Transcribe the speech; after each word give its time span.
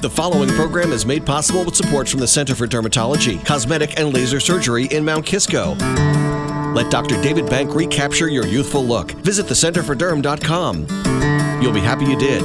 The 0.00 0.08
following 0.08 0.48
program 0.50 0.92
is 0.92 1.04
made 1.04 1.26
possible 1.26 1.64
with 1.64 1.74
support 1.74 2.08
from 2.08 2.20
the 2.20 2.28
Center 2.28 2.54
for 2.54 2.68
Dermatology, 2.68 3.44
Cosmetic 3.44 3.98
and 3.98 4.14
Laser 4.14 4.38
Surgery 4.38 4.86
in 4.86 5.04
Mount 5.04 5.26
Kisco. 5.26 5.74
Let 6.72 6.88
Dr. 6.88 7.20
David 7.20 7.50
Bank 7.50 7.74
recapture 7.74 8.28
your 8.28 8.46
youthful 8.46 8.84
look. 8.84 9.10
Visit 9.10 9.46
thecenterforderm.com. 9.46 11.60
You'll 11.60 11.72
be 11.72 11.80
happy 11.80 12.04
you 12.04 12.16
did. 12.16 12.42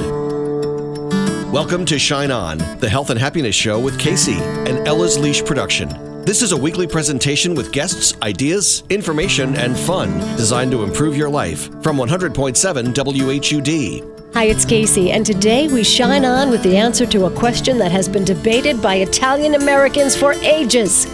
Welcome 1.51 1.85
to 1.85 1.99
Shine 1.99 2.31
On, 2.31 2.57
the 2.79 2.89
health 2.89 3.11
and 3.11 3.19
happiness 3.19 3.53
show 3.53 3.79
with 3.79 3.99
Casey, 3.99 4.39
an 4.39 4.87
Ella's 4.87 5.19
Leash 5.19 5.45
production. 5.45 6.12
This 6.25 6.41
is 6.41 6.53
a 6.53 6.57
weekly 6.57 6.87
presentation 6.87 7.53
with 7.53 7.73
guests, 7.73 8.13
ideas, 8.21 8.85
information, 8.89 9.57
and 9.57 9.77
fun 9.77 10.19
designed 10.37 10.71
to 10.71 10.83
improve 10.83 11.17
your 11.17 11.29
life 11.29 11.65
from 11.83 11.97
100.7 11.97 12.93
WHUD. 12.93 14.33
Hi, 14.33 14.45
it's 14.45 14.63
Casey, 14.63 15.11
and 15.11 15.25
today 15.25 15.67
we 15.67 15.83
shine 15.83 16.23
on 16.23 16.49
with 16.49 16.63
the 16.63 16.77
answer 16.77 17.05
to 17.07 17.25
a 17.25 17.29
question 17.29 17.77
that 17.77 17.91
has 17.91 18.07
been 18.07 18.23
debated 18.23 18.81
by 18.81 18.95
Italian 18.95 19.55
Americans 19.55 20.15
for 20.15 20.31
ages. 20.35 21.07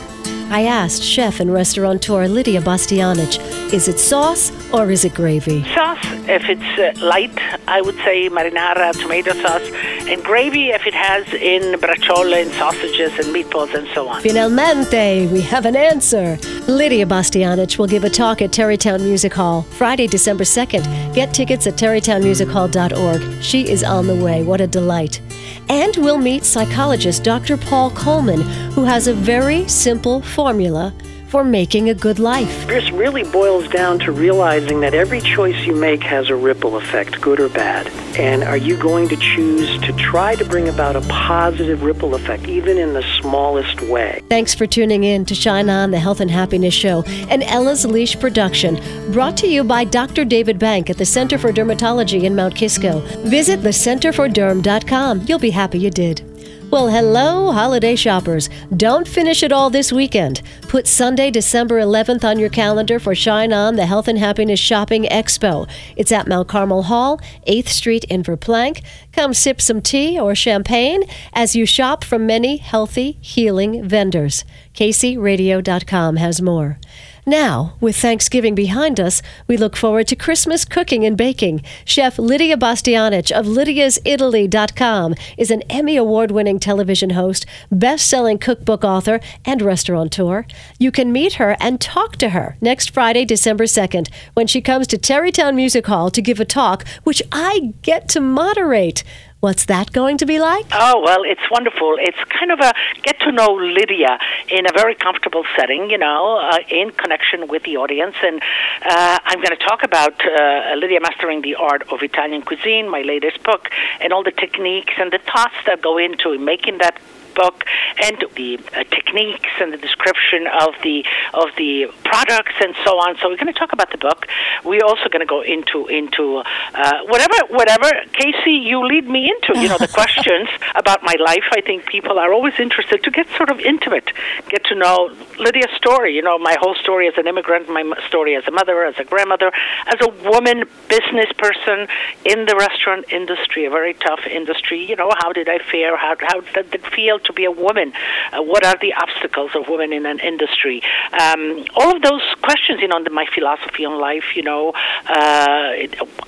I 0.52 0.66
asked 0.66 1.04
chef 1.04 1.40
and 1.40 1.52
restaurateur 1.52 2.28
Lydia 2.28 2.62
Bastianich, 2.62 3.40
is 3.74 3.88
it 3.88 4.00
sauce 4.00 4.52
or 4.72 4.90
is 4.90 5.06
it 5.06 5.16
gravy? 5.16 5.64
Sauce, 5.76 6.06
if 6.28 6.44
it's 6.50 6.80
uh, 6.80 7.06
light, 7.06 7.36
I 7.68 7.82
would 7.82 7.96
say 7.98 8.30
marinara, 8.30 8.94
tomato 9.00 9.34
sauce, 9.34 9.99
and 10.10 10.24
gravy 10.24 10.70
if 10.70 10.86
it 10.88 10.94
has 10.94 11.26
in 11.34 11.80
braciole 11.80 12.42
and 12.42 12.52
sausages 12.54 13.14
and 13.20 13.34
meatballs 13.34 13.74
and 13.76 13.88
so 13.94 14.08
on. 14.08 14.22
Finalmente, 14.22 15.28
we 15.32 15.42
have 15.42 15.66
an 15.66 15.76
answer. 15.76 16.38
Lydia 16.68 17.06
Bastianich 17.06 17.78
will 17.78 17.88
give 17.88 18.04
a 18.04 18.10
talk 18.10 18.42
at 18.42 18.52
Tarrytown 18.52 19.02
Music 19.04 19.34
Hall 19.34 19.62
Friday, 19.62 20.08
December 20.08 20.44
2nd. 20.44 21.14
Get 21.14 21.34
tickets 21.34 21.68
at 21.68 21.76
tarrytownmusichall.org. 21.76 23.44
She 23.44 23.70
is 23.70 23.84
on 23.84 24.08
the 24.08 24.16
way. 24.16 24.44
What 24.44 24.62
a 24.62 24.68
delight. 24.68 25.22
And 25.70 25.96
we'll 25.98 26.18
meet 26.18 26.44
psychologist 26.44 27.24
Dr. 27.24 27.58
Paul 27.58 27.92
Coleman, 27.92 28.42
who 28.72 28.84
has 28.86 29.08
a 29.08 29.14
very 29.14 29.68
simple 29.68 30.22
formula 30.22 30.94
for 31.30 31.44
making 31.44 31.90
a 31.90 31.94
good 31.94 32.20
life. 32.20 32.68
This 32.68 32.90
really 32.92 33.24
boils 33.24 33.68
down 33.68 34.00
to 34.00 34.12
realizing 34.12 34.80
that 34.82 34.94
every 34.94 35.22
choice 35.22 35.56
you 35.66 35.76
make 35.76 36.02
has 36.04 36.30
a 36.30 36.36
ripple 36.36 36.76
effect, 36.76 37.22
good 37.22 37.40
or 37.40 37.50
bad. 37.50 37.88
And 38.18 38.44
are 38.44 38.58
you 38.58 38.76
going 38.76 39.08
to 39.10 39.16
choose 39.16 39.80
to 39.82 39.94
try 39.94 40.36
to 40.36 40.44
bring 40.44 40.68
about 40.68 40.96
a 40.96 41.02
positive 41.02 41.84
ripple 41.84 42.16
effect, 42.16 42.48
even 42.48 42.78
in 42.78 42.94
the 42.94 43.04
smallest 43.22 43.82
way? 43.84 44.22
Thanks 44.30 44.56
for 44.56 44.66
tuning 44.66 45.04
in 45.04 45.24
to 45.26 45.36
Shine 45.36 45.70
On, 45.70 45.92
the 45.92 46.00
Health 46.00 46.20
and 46.20 46.32
Happiness 46.32 46.74
Show, 46.74 47.04
an 47.30 47.44
Ella's 47.44 47.86
Leash 47.86 48.20
production, 48.20 48.80
brought 49.12 49.38
to 49.38 49.48
you 49.48 49.64
by 49.64 49.84
Dr. 49.84 50.26
David 50.26 50.58
Bank 50.58 50.90
at 50.90 50.98
the 50.98 51.06
Center 51.06 51.38
for 51.38 51.54
Dermatology 51.54 52.24
in 52.24 52.36
Mount 52.36 52.56
Kisco. 52.56 53.00
Visit 53.28 53.62
thecenterforderm.com. 53.62 55.26
You'll 55.28 55.40
be 55.40 55.52
happy 55.52 55.80
you 55.80 55.92
did. 55.92 56.29
Well, 56.72 56.88
hello, 56.88 57.52
holiday 57.52 57.96
shoppers. 57.96 58.48
Don't 58.78 59.08
finish 59.08 59.42
it 59.42 59.52
all 59.52 59.72
this 59.72 59.92
weekend. 59.92 60.44
Put 60.64 60.86
Sunday, 60.86 61.32
December 61.32 61.80
11th 61.82 62.24
on 62.24 62.38
your 62.38 62.50
calendar 62.50 63.00
for 63.00 63.16
Shine 63.16 63.52
On, 63.52 63.76
the 63.76 63.88
Health 63.88 64.08
and 64.08 64.20
Happiness 64.20 64.60
Shopping 64.60 65.06
Expo. 65.06 65.68
It's 65.96 66.12
at 66.12 66.28
Mount 66.28 66.48
Carmel 66.48 66.84
Hall, 66.84 67.20
8th 67.48 67.70
Street 67.70 68.04
in 68.04 68.22
Verplanck. 68.22 68.84
Come 69.14 69.34
sip 69.34 69.60
some 69.60 69.82
tea 69.82 70.20
or 70.20 70.36
champagne 70.36 71.02
as 71.34 71.56
you 71.56 71.66
shop 71.66 72.04
from 72.04 72.28
many 72.28 72.58
healthy, 72.58 73.18
healing 73.20 73.84
vendors. 73.88 74.46
KCRadio.com 74.76 76.18
has 76.18 76.40
more. 76.40 76.80
Now, 77.26 77.76
with 77.80 77.96
Thanksgiving 77.96 78.56
behind 78.56 79.00
us, 79.00 79.22
we 79.48 79.58
look 79.58 79.76
forward 79.76 80.08
to 80.08 80.16
Christmas 80.16 80.66
cooking 80.66 81.06
and 81.06 81.18
baking. 81.18 81.64
Chef 81.86 82.18
Lydia 82.18 82.58
Bastianich 82.58 83.32
of 83.32 83.46
lydiasitaly.com 83.46 85.16
is 85.38 85.52
an 85.52 85.62
Emmy 85.70 85.98
Award 85.98 86.32
winning 86.32 86.60
television 86.60 87.12
host, 87.12 87.46
best 87.72 88.10
selling 88.10 88.38
cookbook 88.38 88.84
author, 88.84 89.20
and 89.46 89.62
restaurateur. 89.62 90.46
You 90.80 90.92
can 90.92 91.12
meet 91.12 91.34
her 91.34 91.58
and 91.60 91.80
talk 91.80 92.16
to 92.18 92.30
her 92.30 92.58
next 92.62 92.92
Friday, 92.92 93.26
December 93.26 93.66
2nd, 93.66 94.10
when 94.34 94.48
she 94.48 94.62
comes 94.62 94.88
to 94.88 94.98
Tarrytown 94.98 95.56
Music 95.56 95.88
Hall 95.88 96.10
to 96.12 96.22
give 96.22 96.40
a 96.40 96.46
talk, 96.46 96.88
which 97.04 97.22
I 97.32 97.74
get 97.82 98.08
to 98.10 98.20
moderate. 98.20 99.04
What's 99.40 99.64
that 99.66 99.94
going 99.94 100.18
to 100.18 100.26
be 100.26 100.38
like? 100.38 100.66
Oh, 100.74 101.02
well, 101.02 101.24
it's 101.24 101.42
wonderful. 101.50 101.96
It's 101.98 102.18
kind 102.28 102.52
of 102.52 102.60
a 102.60 102.74
get 103.04 103.18
to 103.22 103.32
know 103.32 103.54
Lydia 103.54 104.20
in 104.52 104.66
a 104.68 104.72
very 104.74 104.96
comfortable 104.96 105.44
setting, 105.56 105.90
you 105.90 105.98
know, 105.98 106.38
uh, 106.38 106.60
in 106.70 106.92
connection 106.92 107.48
with 107.48 107.64
the 107.64 107.78
audience. 107.78 108.16
And 108.24 108.42
uh, 108.82 109.20
I'm 109.24 109.40
going 109.42 109.56
to 109.56 109.64
talk 109.64 109.84
about 109.84 110.14
uh, 110.26 110.76
Lydia 110.76 111.00
Mastering 111.02 111.42
the 111.42 111.56
Art 111.56 111.84
of 111.92 112.02
Italian 112.02 112.42
Cuisine, 112.42 112.90
my 112.90 113.02
latest 113.02 113.44
book, 113.44 113.70
and 114.00 114.12
all 114.14 114.24
the 114.24 114.32
techniques 114.32 114.94
and 114.98 115.12
the 115.12 115.20
thoughts 115.20 115.56
that 115.66 115.82
go 115.82 115.98
into 115.98 116.38
making 116.38 116.80
that 116.80 117.00
book 117.36 117.64
and 118.02 118.24
the 118.36 118.60
uh, 118.76 118.84
techniques 118.86 119.50
and 119.60 119.74
the 119.74 119.78
description 119.78 120.48
of 120.48 120.74
the 120.84 121.06
of 121.34 121.50
the 121.58 121.88
products 122.04 122.54
and 122.62 122.76
so 122.84 122.98
on. 122.98 123.18
So 123.18 123.30
we're 123.30 123.38
going 123.38 123.54
to 123.54 123.60
talk 123.60 123.74
about 123.74 123.92
the 123.92 123.98
book. 123.98 124.28
We're 124.64 124.86
also 124.86 125.10
going 125.10 125.22
to 125.22 125.26
go 125.26 125.42
into 125.42 125.88
into 125.88 126.44
uh, 126.74 127.00
whatever 127.06 127.36
whatever 127.50 127.90
Casey 128.14 128.52
you 128.52 128.86
lead 128.86 129.08
me 129.08 129.32
into. 129.32 129.60
You 129.60 129.70
know 129.70 129.78
the 129.78 129.88
questions 130.00 130.50
about 130.76 131.04
my 131.04 131.16
life. 131.20 131.46
I 131.52 131.62
think 131.62 131.86
people 131.86 132.20
are 132.20 132.34
always 132.34 132.60
interested 132.60 133.04
to 133.04 133.12
get 133.12 133.28
sort 133.38 133.50
of 133.52 133.60
intimate, 133.60 134.12
get 134.50 134.66
to 134.66 134.76
know 134.76 135.16
Lydia's 135.38 135.72
story. 135.76 136.16
You 136.16 136.22
know 136.22 136.38
my 136.38 136.58
whole 136.60 136.76
story 136.76 137.08
as 137.08 137.14
an 137.18 137.28
immigrant, 137.28 137.70
my 137.70 137.84
story 138.08 138.36
as 138.36 138.48
a 138.48 138.52
mother, 138.52 138.86
as 138.86 138.96
a 138.98 139.04
grandmother, 139.04 139.52
as 139.88 140.00
a 140.02 140.10
woman, 140.30 140.66
business 140.88 141.32
person 141.38 141.88
in 142.26 142.46
the 142.46 142.56
restaurant 142.56 143.06
industry, 143.12 143.66
a 143.66 143.70
very 143.70 143.94
tough 143.94 144.26
industry. 144.30 144.86
You 144.86 144.96
know 144.96 145.12
how 145.22 145.34
did 145.34 145.50
I 145.50 145.60
fare? 145.60 145.98
How 145.98 146.16
how 146.20 146.42
did 146.42 146.74
it 146.74 146.86
feel? 146.88 147.19
To 147.26 147.34
be 147.34 147.46
a 147.46 147.52
woman? 147.52 147.94
Uh, 148.32 148.42
what 148.42 148.66
are 148.66 148.78
the 148.80 148.94
obstacles 148.94 149.52
of 149.56 149.68
women 149.68 149.94
in 149.94 150.06
an 150.06 150.20
industry? 150.20 150.82
Um, 151.20 151.66
all 151.76 151.96
of 151.96 152.02
those 152.02 152.24
questions, 152.42 152.82
you 152.82 152.88
know, 152.88 153.00
my 153.12 153.26
philosophy 153.34 153.86
on 153.86 154.00
life, 154.00 154.36
you 154.36 154.44
know, 154.44 154.72
uh, 155.08 155.74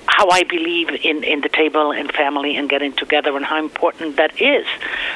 how 0.06 0.28
I 0.30 0.42
believe 0.48 0.90
in, 0.90 1.24
in 1.24 1.40
the 1.40 1.48
table 1.48 1.92
and 1.92 2.12
family 2.12 2.56
and 2.56 2.68
getting 2.68 2.92
together 2.92 3.36
and 3.36 3.44
how 3.44 3.58
important 3.58 4.16
that 4.16 4.40
is 4.40 4.66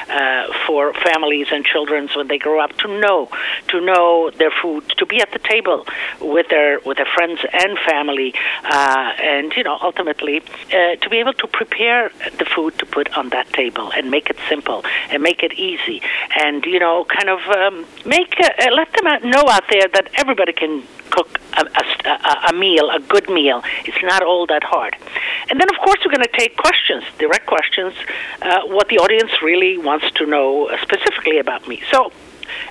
uh, 0.09 0.47
for 0.65 0.93
families 0.93 1.47
and 1.51 1.65
children 1.65 2.09
when 2.15 2.27
they 2.27 2.37
grow 2.37 2.59
up 2.59 2.75
to 2.77 2.87
know, 2.87 3.29
to 3.69 3.81
know 3.81 4.31
their 4.37 4.51
food, 4.51 4.87
to 4.97 5.05
be 5.05 5.21
at 5.21 5.31
the 5.31 5.39
table 5.39 5.85
with 6.21 6.47
their 6.49 6.79
with 6.81 6.97
their 6.97 7.07
friends 7.15 7.39
and 7.51 7.77
family, 7.79 8.33
uh, 8.63 9.11
and 9.21 9.53
you 9.55 9.63
know, 9.63 9.77
ultimately 9.81 10.41
uh, 10.73 10.95
to 10.95 11.09
be 11.09 11.17
able 11.17 11.33
to 11.33 11.47
prepare 11.47 12.11
the 12.39 12.45
food 12.45 12.77
to 12.79 12.85
put 12.85 13.15
on 13.17 13.29
that 13.29 13.51
table 13.53 13.91
and 13.95 14.11
make 14.11 14.29
it 14.29 14.37
simple 14.49 14.83
and 15.09 15.21
make 15.23 15.43
it 15.43 15.53
easy, 15.53 16.01
and 16.39 16.65
you 16.65 16.79
know, 16.79 17.05
kind 17.05 17.29
of 17.29 17.39
um, 17.49 17.85
make 18.05 18.35
uh, 18.39 18.71
let 18.75 18.91
them 18.93 19.29
know 19.29 19.43
out 19.49 19.63
there 19.69 19.87
that 19.93 20.09
everybody 20.15 20.53
can 20.53 20.83
cook 21.09 21.39
a, 21.53 21.65
a, 22.05 22.49
a, 22.49 22.53
meal, 22.53 22.89
a 22.89 22.99
good 22.99 23.29
meal. 23.29 23.63
It's 23.85 24.01
not 24.03 24.23
all 24.23 24.45
that 24.47 24.63
hard. 24.63 24.95
And 25.49 25.59
then, 25.59 25.69
of 25.69 25.77
course, 25.77 25.99
we're 26.05 26.11
going 26.11 26.27
to 26.27 26.37
take 26.37 26.57
questions, 26.57 27.03
direct 27.17 27.45
questions, 27.45 27.93
uh, 28.41 28.61
what 28.65 28.89
the 28.89 28.99
audience 28.99 29.31
really 29.41 29.77
wants 29.77 30.11
to 30.11 30.25
know 30.25 30.69
specifically 30.81 31.39
about 31.39 31.67
me. 31.67 31.81
So 31.91 32.11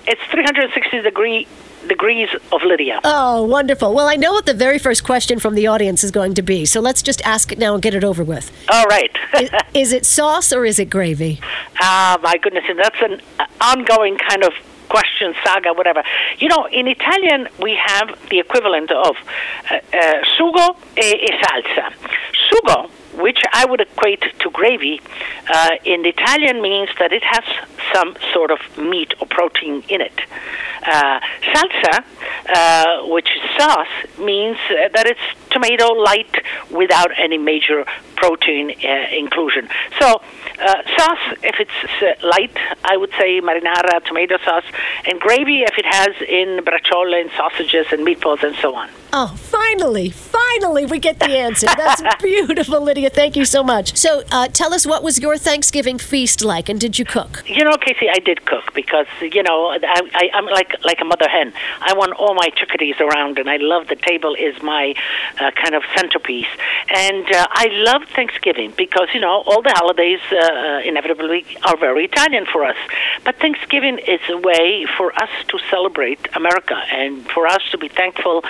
it's 0.06 0.22
360 0.30 1.02
degree 1.02 1.46
degrees 1.86 2.28
of 2.52 2.62
Lydia. 2.62 3.00
Oh, 3.04 3.44
wonderful. 3.44 3.94
Well, 3.94 4.08
I 4.08 4.16
know 4.16 4.32
what 4.32 4.46
the 4.46 4.54
very 4.54 4.78
first 4.78 5.04
question 5.04 5.38
from 5.38 5.54
the 5.54 5.66
audience 5.68 6.02
is 6.02 6.10
going 6.10 6.34
to 6.34 6.42
be, 6.42 6.64
so 6.64 6.80
let's 6.80 7.02
just 7.02 7.24
ask 7.24 7.52
it 7.52 7.58
now 7.58 7.74
and 7.74 7.82
get 7.82 7.94
it 7.94 8.02
over 8.02 8.24
with. 8.24 8.50
All 8.68 8.86
right. 8.86 9.10
is, 9.40 9.50
is, 9.74 9.92
it 9.92 10.06
sauce 10.06 10.52
or 10.52 10.64
is 10.64 10.78
it 10.78 10.90
gravy? 10.90 11.40
Ah, 11.80 12.18
my 12.22 12.36
goodness, 12.38 12.64
and 12.68 12.78
that's 12.78 13.00
an 13.00 13.20
ongoing 13.60 14.16
kind 14.16 14.44
of 14.44 14.52
question, 14.96 15.34
saga, 15.44 15.74
whatever. 15.74 16.02
You 16.38 16.48
know, 16.48 16.64
in 16.78 16.88
Italian, 16.88 17.48
we 17.60 17.72
have 17.90 18.08
the 18.30 18.38
equivalent 18.38 18.90
of 18.90 19.14
uh, 19.70 19.74
uh, 19.74 20.24
sugo 20.34 20.66
e, 20.96 21.08
e 21.28 21.30
salsa. 21.42 21.86
Sugo 22.48 22.90
which 23.16 23.38
I 23.52 23.64
would 23.64 23.80
equate 23.80 24.24
to 24.40 24.50
gravy, 24.50 25.00
uh, 25.48 25.70
in 25.84 26.04
Italian 26.04 26.60
means 26.60 26.90
that 26.98 27.12
it 27.12 27.22
has 27.24 27.44
some 27.94 28.14
sort 28.34 28.50
of 28.50 28.58
meat 28.76 29.14
or 29.20 29.26
protein 29.26 29.82
in 29.88 30.02
it. 30.02 30.18
Uh, 30.86 31.18
salsa, 31.50 32.04
uh, 32.54 33.06
which 33.06 33.28
is 33.34 33.42
sauce, 33.58 33.96
means 34.18 34.58
that 34.68 35.06
it's 35.06 35.45
tomato 35.56 35.92
light 35.94 36.34
without 36.70 37.10
any 37.18 37.38
major 37.38 37.84
protein 38.16 38.70
uh, 38.70 39.16
inclusion. 39.16 39.68
So, 39.98 40.20
uh, 40.58 40.74
sauce, 40.96 41.38
if 41.42 41.56
it's 41.60 42.24
light, 42.24 42.56
I 42.84 42.96
would 42.96 43.10
say 43.18 43.40
marinara, 43.40 44.04
tomato 44.04 44.38
sauce, 44.44 44.64
and 45.06 45.20
gravy 45.20 45.62
if 45.62 45.78
it 45.78 45.86
has 45.86 46.14
in 46.28 46.64
braciole 46.64 47.20
and 47.20 47.30
sausages 47.36 47.86
and 47.92 48.06
meatballs 48.06 48.42
and 48.42 48.56
so 48.56 48.74
on. 48.74 48.88
Oh, 49.12 49.28
finally, 49.36 50.10
finally, 50.10 50.84
we 50.84 50.98
get 50.98 51.18
the 51.20 51.30
answer. 51.38 51.66
That's 51.66 52.02
beautiful, 52.22 52.80
Lydia. 52.80 53.08
Thank 53.08 53.36
you 53.36 53.44
so 53.44 53.62
much. 53.62 53.96
So, 53.96 54.22
uh, 54.30 54.48
tell 54.48 54.74
us 54.74 54.86
what 54.86 55.02
was 55.02 55.20
your 55.20 55.38
Thanksgiving 55.38 55.98
feast 55.98 56.44
like, 56.44 56.68
and 56.68 56.80
did 56.80 56.98
you 56.98 57.04
cook? 57.04 57.42
You 57.46 57.64
know, 57.64 57.76
Casey, 57.76 58.08
I 58.10 58.18
did 58.18 58.44
cook 58.44 58.74
because 58.74 59.06
you 59.20 59.42
know 59.42 59.70
I, 59.70 60.30
am 60.34 60.46
like 60.46 60.74
like 60.84 61.00
a 61.00 61.04
mother 61.04 61.28
hen. 61.28 61.52
I 61.80 61.94
want 61.94 62.12
all 62.14 62.34
my 62.34 62.48
chickadees 62.56 62.96
around, 63.00 63.38
and 63.38 63.48
I 63.48 63.56
love 63.56 63.86
the 63.88 63.96
table 63.96 64.34
is 64.34 64.60
my 64.62 64.94
uh, 65.46 65.50
uh, 65.50 65.50
kind 65.62 65.74
of 65.74 65.82
centerpiece. 65.96 66.46
And 66.88 67.26
uh, 67.32 67.46
I 67.50 67.68
love 67.72 68.02
Thanksgiving 68.14 68.72
because, 68.76 69.08
you 69.14 69.20
know, 69.20 69.42
all 69.46 69.62
the 69.62 69.72
holidays 69.74 70.20
uh, 70.32 70.80
inevitably 70.84 71.44
are 71.64 71.76
very 71.76 72.04
Italian 72.04 72.46
for 72.46 72.64
us. 72.64 72.76
But 73.24 73.36
Thanksgiving 73.36 73.98
is 73.98 74.20
a 74.28 74.38
way 74.38 74.86
for 74.96 75.12
us 75.18 75.30
to 75.48 75.58
celebrate 75.70 76.20
America 76.34 76.76
and 76.92 77.26
for 77.30 77.46
us 77.46 77.62
to 77.70 77.78
be 77.78 77.88
thankful 77.88 78.42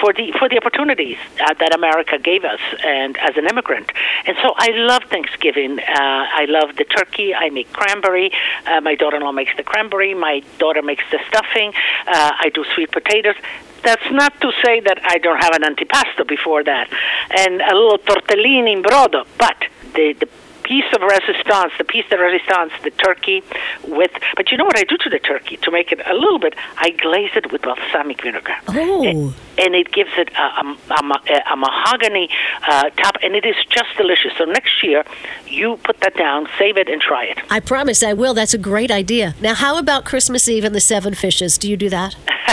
for 0.00 0.12
the 0.12 0.32
for 0.38 0.48
the 0.48 0.56
opportunities 0.56 1.18
uh, 1.40 1.54
that 1.54 1.74
America 1.74 2.18
gave 2.18 2.44
us 2.44 2.60
and 2.84 3.16
as 3.18 3.36
an 3.36 3.46
immigrant. 3.46 3.90
And 4.26 4.36
so 4.42 4.54
I 4.56 4.70
love 4.70 5.04
Thanksgiving. 5.04 5.78
Uh, 5.78 6.42
I 6.42 6.46
love 6.48 6.76
the 6.76 6.84
turkey. 6.84 7.34
I 7.34 7.50
make 7.50 7.72
cranberry. 7.72 8.30
Uh, 8.66 8.80
my 8.80 8.94
daughter-in-law 8.94 9.32
makes 9.32 9.52
the 9.56 9.62
cranberry. 9.62 10.14
My 10.14 10.42
daughter 10.58 10.82
makes 10.82 11.04
the 11.10 11.20
stuffing. 11.28 11.72
Uh, 12.06 12.32
I 12.44 12.50
do 12.52 12.64
sweet 12.74 12.90
potatoes. 12.90 13.36
That's 13.84 14.10
not 14.10 14.40
to 14.40 14.50
say 14.64 14.80
that 14.80 14.98
I 15.04 15.18
don't 15.18 15.40
have 15.42 15.54
an 15.54 15.62
antipasto 15.62 16.26
before 16.26 16.64
that, 16.64 16.88
and 17.30 17.60
a 17.60 17.74
little 17.74 17.98
tortellini 17.98 18.72
in 18.72 18.82
brodo. 18.82 19.26
But 19.38 19.56
the 19.94 20.14
the 20.18 20.28
piece 20.64 20.90
of 20.94 21.02
resistance, 21.02 21.72
the 21.78 21.84
piece 21.84 22.06
de 22.10 22.18
resistance, 22.18 22.72
the 22.82 22.90
turkey 22.90 23.42
with. 23.86 24.10
But 24.36 24.50
you 24.50 24.56
know 24.56 24.64
what 24.64 24.78
I 24.78 24.84
do 24.84 24.96
to 24.96 25.10
the 25.10 25.18
turkey 25.20 25.56
to 25.58 25.70
make 25.70 25.92
it 25.92 26.00
a 26.04 26.14
little 26.14 26.38
bit? 26.38 26.54
I 26.78 26.90
glaze 26.90 27.30
it 27.36 27.52
with 27.52 27.62
balsamic 27.62 28.22
vinegar. 28.22 28.56
Oh. 28.68 29.04
And, 29.04 29.34
and 29.58 29.74
it 29.74 29.92
gives 29.92 30.10
it 30.16 30.30
a, 30.34 30.42
a, 30.42 30.76
a, 30.90 31.52
a 31.52 31.56
mahogany 31.56 32.28
uh, 32.66 32.90
top, 32.90 33.16
and 33.22 33.34
it 33.34 33.44
is 33.44 33.56
just 33.68 33.96
delicious. 33.96 34.32
So 34.38 34.44
next 34.44 34.82
year, 34.82 35.04
you 35.46 35.78
put 35.84 36.00
that 36.00 36.16
down, 36.16 36.48
save 36.58 36.76
it, 36.76 36.88
and 36.88 37.00
try 37.00 37.24
it. 37.24 37.38
I 37.50 37.60
promise 37.60 38.02
I 38.02 38.12
will. 38.12 38.34
That's 38.34 38.54
a 38.54 38.58
great 38.58 38.90
idea. 38.90 39.34
Now, 39.40 39.54
how 39.54 39.78
about 39.78 40.04
Christmas 40.04 40.48
Eve 40.48 40.64
and 40.64 40.74
the 40.74 40.80
seven 40.80 41.14
fishes? 41.14 41.58
Do 41.58 41.70
you 41.70 41.76
do 41.76 41.88
that? 41.90 42.16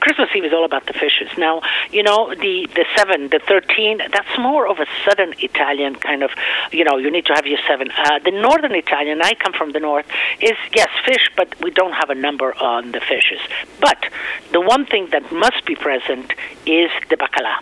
Christmas 0.00 0.28
Eve 0.34 0.44
is 0.44 0.52
all 0.52 0.64
about 0.64 0.86
the 0.86 0.92
fishes. 0.92 1.28
Now, 1.38 1.62
you 1.90 2.02
know, 2.02 2.34
the, 2.34 2.68
the 2.74 2.84
seven, 2.96 3.28
the 3.28 3.40
13, 3.46 3.98
that's 4.12 4.38
more 4.38 4.66
of 4.66 4.78
a 4.78 4.86
southern 5.04 5.34
Italian 5.38 5.94
kind 5.94 6.22
of, 6.22 6.30
you 6.72 6.84
know, 6.84 6.96
you 6.98 7.10
need 7.10 7.26
to 7.26 7.34
have 7.34 7.46
your 7.46 7.58
seven. 7.68 7.90
Uh, 7.90 8.18
the 8.18 8.30
northern 8.30 8.74
Italian, 8.74 9.20
I 9.22 9.34
come 9.34 9.52
from 9.52 9.72
the 9.72 9.80
north, 9.80 10.06
is, 10.40 10.56
yes, 10.74 10.88
fish, 11.04 11.30
but 11.36 11.54
we 11.62 11.70
don't 11.70 11.92
have 11.92 12.10
a 12.10 12.14
number 12.14 12.54
on 12.54 12.92
the 12.92 13.00
fishes. 13.00 13.40
But 13.80 14.04
the 14.52 14.60
one 14.60 14.84
thing 14.84 15.08
that 15.12 15.30
must 15.32 15.64
be 15.64 15.74
present 15.74 16.19
is 16.66 16.90
the 17.08 17.16
bacala 17.16 17.56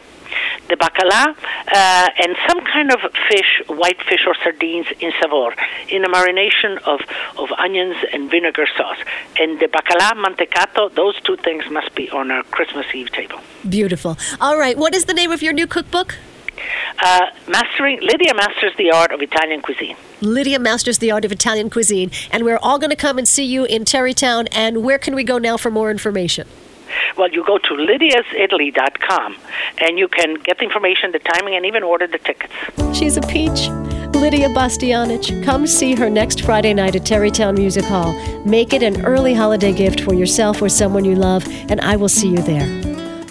the 0.69 0.76
bacala, 0.76 1.34
uh, 1.72 2.08
and 2.19 2.37
some 2.46 2.60
kind 2.60 2.93
of 2.93 3.00
fish, 3.28 3.62
white 3.69 4.00
fish 4.02 4.25
or 4.26 4.34
sardines 4.43 4.87
in 5.00 5.12
savor, 5.20 5.55
in 5.88 6.05
a 6.05 6.08
marination 6.08 6.76
of, 6.84 7.00
of 7.38 7.50
onions 7.52 7.96
and 8.12 8.31
vinegar 8.31 8.66
sauce. 8.76 8.99
And 9.38 9.58
the 9.60 9.66
bacala, 9.66 10.12
mantecato, 10.12 10.94
those 10.94 11.20
two 11.22 11.37
things 11.37 11.64
must 11.70 11.94
be 11.94 12.10
on 12.10 12.31
our 12.31 12.43
Christmas 12.44 12.87
Eve 12.94 13.10
table. 13.10 13.40
Beautiful. 13.69 14.19
All 14.40 14.58
right, 14.58 14.76
what 14.76 14.94
is 14.94 15.06
the 15.06 15.14
name 15.14 15.32
of 15.32 15.43
your 15.43 15.52
new 15.52 15.66
cookbook? 15.66 16.16
Uh, 17.00 17.26
mastering 17.46 18.00
Lydia 18.00 18.34
masters 18.34 18.72
the 18.76 18.90
art 18.90 19.12
of 19.12 19.22
Italian 19.22 19.62
cuisine. 19.62 19.96
Lydia 20.20 20.58
masters 20.58 20.99
the 20.99 21.10
art 21.12 21.25
of 21.25 21.31
Italian 21.31 21.70
cuisine, 21.70 22.10
and 22.32 22.44
we're 22.44 22.58
all 22.58 22.78
going 22.78 22.90
to 22.90 22.96
come 22.96 23.16
and 23.16 23.28
see 23.28 23.44
you 23.44 23.64
in 23.64 23.84
Tarrytown. 23.84 24.49
And 24.49 24.82
where 24.82 24.99
can 24.99 25.14
we 25.14 25.22
go 25.22 25.38
now 25.38 25.56
for 25.56 25.70
more 25.70 25.90
information? 25.90 26.49
Well, 27.17 27.31
you 27.31 27.44
go 27.44 27.58
to 27.58 27.75
lydiasitaly.com 27.75 29.37
and 29.79 29.99
you 29.99 30.08
can 30.08 30.35
get 30.35 30.58
the 30.58 30.64
information, 30.64 31.12
the 31.12 31.19
timing, 31.19 31.55
and 31.55 31.67
even 31.67 31.82
order 31.82 32.06
the 32.06 32.19
tickets. 32.19 32.52
She's 32.96 33.17
a 33.17 33.23
peach. 33.23 33.69
Lydia 34.19 34.49
Bastianich. 34.49 35.44
Come 35.44 35.67
see 35.67 35.94
her 35.94 36.11
next 36.11 36.40
Friday 36.40 36.75
night 36.75 36.96
at 36.96 37.05
Tarrytown 37.05 37.55
Music 37.55 37.85
Hall. 37.85 38.12
Make 38.44 38.73
it 38.73 38.82
an 38.82 39.05
early 39.05 39.32
holiday 39.32 39.73
gift 39.73 40.00
for 40.00 40.12
yourself 40.12 40.61
or 40.61 40.69
someone 40.69 41.05
you 41.05 41.14
love, 41.14 41.46
and 41.70 41.81
I 41.81 41.94
will 41.94 42.08
see 42.08 42.29
you 42.29 42.38
there. 42.38 42.67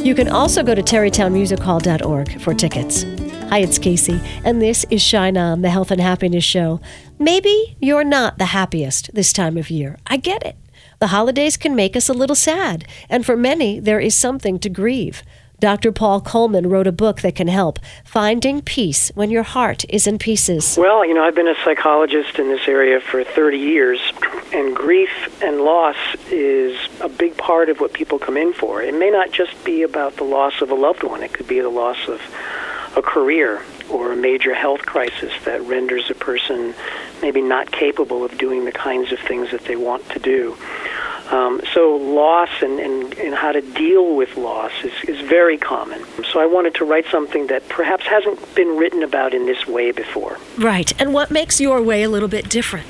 You 0.01 0.15
can 0.15 0.29
also 0.29 0.63
go 0.63 0.73
to 0.73 0.81
tarrytownmusichall.org 0.81 2.41
for 2.41 2.53
tickets. 2.53 3.03
Hi, 3.49 3.59
it's 3.59 3.77
Casey, 3.77 4.21
and 4.45 4.61
this 4.61 4.85
is 4.89 5.01
Shine 5.01 5.35
On, 5.35 5.61
the 5.61 5.69
Health 5.69 5.91
and 5.91 5.99
Happiness 5.99 6.43
Show. 6.43 6.79
Maybe 7.19 7.75
you're 7.81 8.03
not 8.03 8.37
the 8.37 8.45
happiest 8.45 9.13
this 9.13 9.33
time 9.33 9.57
of 9.57 9.71
year. 9.71 9.97
I 10.05 10.17
get 10.17 10.43
it. 10.43 10.55
The 10.99 11.07
holidays 11.07 11.57
can 11.57 11.75
make 11.75 11.95
us 11.95 12.09
a 12.09 12.13
little 12.13 12.35
sad, 12.35 12.85
and 13.09 13.25
for 13.25 13.35
many, 13.35 13.79
there 13.79 13.99
is 13.99 14.15
something 14.15 14.59
to 14.59 14.69
grieve. 14.69 15.23
Dr. 15.59 15.91
Paul 15.91 16.21
Coleman 16.21 16.69
wrote 16.69 16.85
a 16.85 16.91
book 16.91 17.21
that 17.21 17.33
can 17.33 17.47
help 17.47 17.79
Finding 18.03 18.61
Peace 18.61 19.11
When 19.15 19.31
Your 19.31 19.41
Heart 19.41 19.85
is 19.89 20.05
in 20.05 20.19
Pieces. 20.19 20.77
Well, 20.77 21.03
you 21.03 21.15
know, 21.15 21.23
I've 21.23 21.33
been 21.33 21.47
a 21.47 21.55
psychologist 21.63 22.37
in 22.37 22.49
this 22.49 22.67
area 22.67 22.99
for 22.99 23.23
30 23.23 23.57
years, 23.57 23.99
and 24.53 24.75
grief 24.75 25.09
and 25.41 25.61
loss 25.61 25.95
is 26.29 26.77
a 27.01 27.09
big 27.09 27.35
part 27.37 27.69
of 27.69 27.79
what 27.79 27.93
people 27.93 28.19
come 28.19 28.37
in 28.37 28.53
for. 28.53 28.83
It 28.83 28.93
may 28.93 29.09
not 29.09 29.31
just 29.31 29.63
be 29.63 29.81
about 29.81 30.17
the 30.17 30.23
loss 30.23 30.61
of 30.61 30.69
a 30.69 30.75
loved 30.75 31.01
one, 31.01 31.23
it 31.23 31.33
could 31.33 31.47
be 31.47 31.59
the 31.59 31.69
loss 31.69 32.07
of 32.07 32.21
a 32.95 33.01
career 33.01 33.63
or 33.89 34.11
a 34.11 34.15
major 34.15 34.53
health 34.53 34.85
crisis 34.85 35.33
that 35.45 35.61
renders 35.63 36.09
a 36.09 36.15
person 36.15 36.73
maybe 37.21 37.41
not 37.41 37.71
capable 37.71 38.23
of 38.23 38.37
doing 38.37 38.65
the 38.65 38.71
kinds 38.71 39.11
of 39.11 39.19
things 39.19 39.51
that 39.51 39.63
they 39.65 39.75
want 39.75 40.07
to 40.09 40.19
do. 40.19 40.57
Um, 41.29 41.61
so 41.73 41.95
loss 41.97 42.49
and, 42.61 42.79
and, 42.79 43.13
and 43.17 43.35
how 43.35 43.51
to 43.51 43.61
deal 43.61 44.15
with 44.15 44.37
loss 44.37 44.71
is, 44.83 44.93
is 45.09 45.19
very 45.27 45.57
common. 45.57 46.01
So 46.31 46.39
I 46.39 46.45
wanted 46.45 46.75
to 46.75 46.85
write 46.85 47.05
something 47.11 47.47
that 47.47 47.67
perhaps 47.67 48.05
hasn't 48.05 48.55
been 48.55 48.77
written 48.77 49.03
about 49.03 49.33
in 49.33 49.45
this 49.45 49.67
way 49.67 49.91
before. 49.91 50.37
Right. 50.57 50.99
And 51.01 51.13
what 51.13 51.29
makes 51.29 51.59
your 51.59 51.81
way 51.81 52.03
a 52.03 52.09
little 52.09 52.29
bit 52.29 52.49
different? 52.49 52.87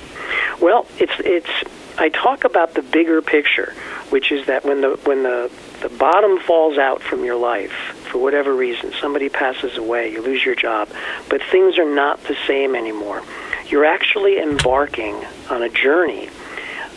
Well, 0.61 0.85
it's 0.99 1.13
it's 1.19 1.49
I 1.97 2.09
talk 2.09 2.43
about 2.43 2.73
the 2.75 2.83
bigger 2.83 3.21
picture, 3.21 3.73
which 4.09 4.31
is 4.31 4.45
that 4.47 4.63
when 4.63 4.81
the 4.81 4.99
when 5.03 5.23
the 5.23 5.51
the 5.81 5.89
bottom 5.89 6.39
falls 6.39 6.77
out 6.77 7.01
from 7.01 7.23
your 7.23 7.35
life 7.35 7.71
for 8.11 8.19
whatever 8.19 8.53
reason, 8.53 8.93
somebody 8.99 9.29
passes 9.29 9.77
away, 9.77 10.11
you 10.11 10.21
lose 10.21 10.43
your 10.43 10.55
job, 10.55 10.89
but 11.29 11.41
things 11.43 11.77
are 11.77 11.89
not 11.89 12.23
the 12.23 12.35
same 12.47 12.75
anymore. 12.75 13.21
You're 13.67 13.85
actually 13.85 14.39
embarking 14.39 15.23
on 15.49 15.61
a 15.61 15.69
journey 15.69 16.29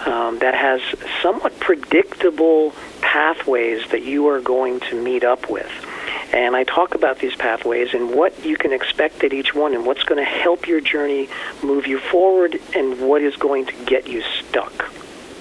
um, 0.07 0.39
that 0.39 0.55
has 0.55 0.81
somewhat 1.23 1.59
predictable 1.61 2.73
pathways 3.01 3.87
that 3.91 4.03
you 4.03 4.29
are 4.29 4.41
going 4.41 4.81
to 4.81 5.03
meet 5.03 5.25
up 5.25 5.51
with. 5.51 5.71
And 6.33 6.55
I 6.55 6.65
talk 6.65 6.95
about 6.95 7.19
these 7.19 7.35
pathways 7.35 7.93
and 7.93 8.15
what 8.15 8.45
you 8.45 8.57
can 8.57 8.73
expect 8.73 9.25
at 9.25 9.33
each 9.33 9.55
one 9.55 9.75
and 9.75 9.85
what's 9.85 10.05
going 10.05 10.25
to 10.25 10.31
help 10.31 10.69
your 10.69 10.81
journey 10.81 11.29
move 11.63 11.87
you 11.87 11.99
forward 11.99 12.61
and 12.75 13.01
what 13.01 13.23
is 13.23 13.37
going 13.37 13.67
to 13.67 13.73
get 13.85 14.07
you 14.07 14.23
stuck. 14.23 14.93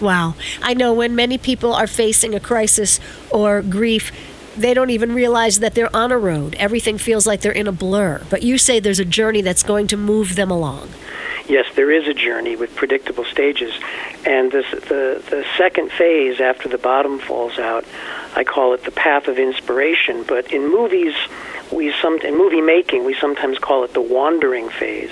Wow. 0.01 0.35
I 0.61 0.73
know 0.73 0.93
when 0.93 1.15
many 1.15 1.37
people 1.37 1.73
are 1.73 1.87
facing 1.87 2.33
a 2.33 2.39
crisis 2.39 2.99
or 3.31 3.61
grief, 3.61 4.11
they 4.55 4.73
don't 4.73 4.89
even 4.89 5.13
realize 5.13 5.59
that 5.59 5.75
they're 5.75 5.95
on 5.95 6.11
a 6.11 6.17
road. 6.17 6.55
Everything 6.55 6.97
feels 6.97 7.27
like 7.27 7.41
they're 7.41 7.51
in 7.51 7.67
a 7.67 7.71
blur. 7.71 8.21
But 8.29 8.43
you 8.43 8.57
say 8.57 8.79
there's 8.79 8.99
a 8.99 9.05
journey 9.05 9.41
that's 9.41 9.63
going 9.63 9.87
to 9.87 9.97
move 9.97 10.35
them 10.35 10.49
along. 10.49 10.89
Yes, 11.49 11.65
there 11.75 11.89
is 11.89 12.07
a 12.07 12.13
journey 12.13 12.55
with 12.55 12.75
predictable 12.75 13.25
stages. 13.25 13.73
And 14.23 14.51
this, 14.51 14.69
the, 14.69 15.23
the 15.31 15.43
second 15.57 15.91
phase 15.91 16.39
after 16.39 16.69
the 16.69 16.77
bottom 16.77 17.17
falls 17.17 17.57
out, 17.57 17.85
I 18.35 18.43
call 18.43 18.75
it 18.75 18.83
the 18.83 18.91
path 18.91 19.27
of 19.27 19.39
inspiration. 19.39 20.23
But 20.27 20.53
in 20.53 20.69
movies, 20.69 21.15
we 21.71 21.91
some 22.01 22.19
in 22.19 22.37
movie 22.37 22.61
making, 22.61 23.03
we 23.03 23.15
sometimes 23.15 23.57
call 23.57 23.83
it 23.83 23.93
the 23.93 24.01
wandering 24.01 24.69
phase. 24.69 25.11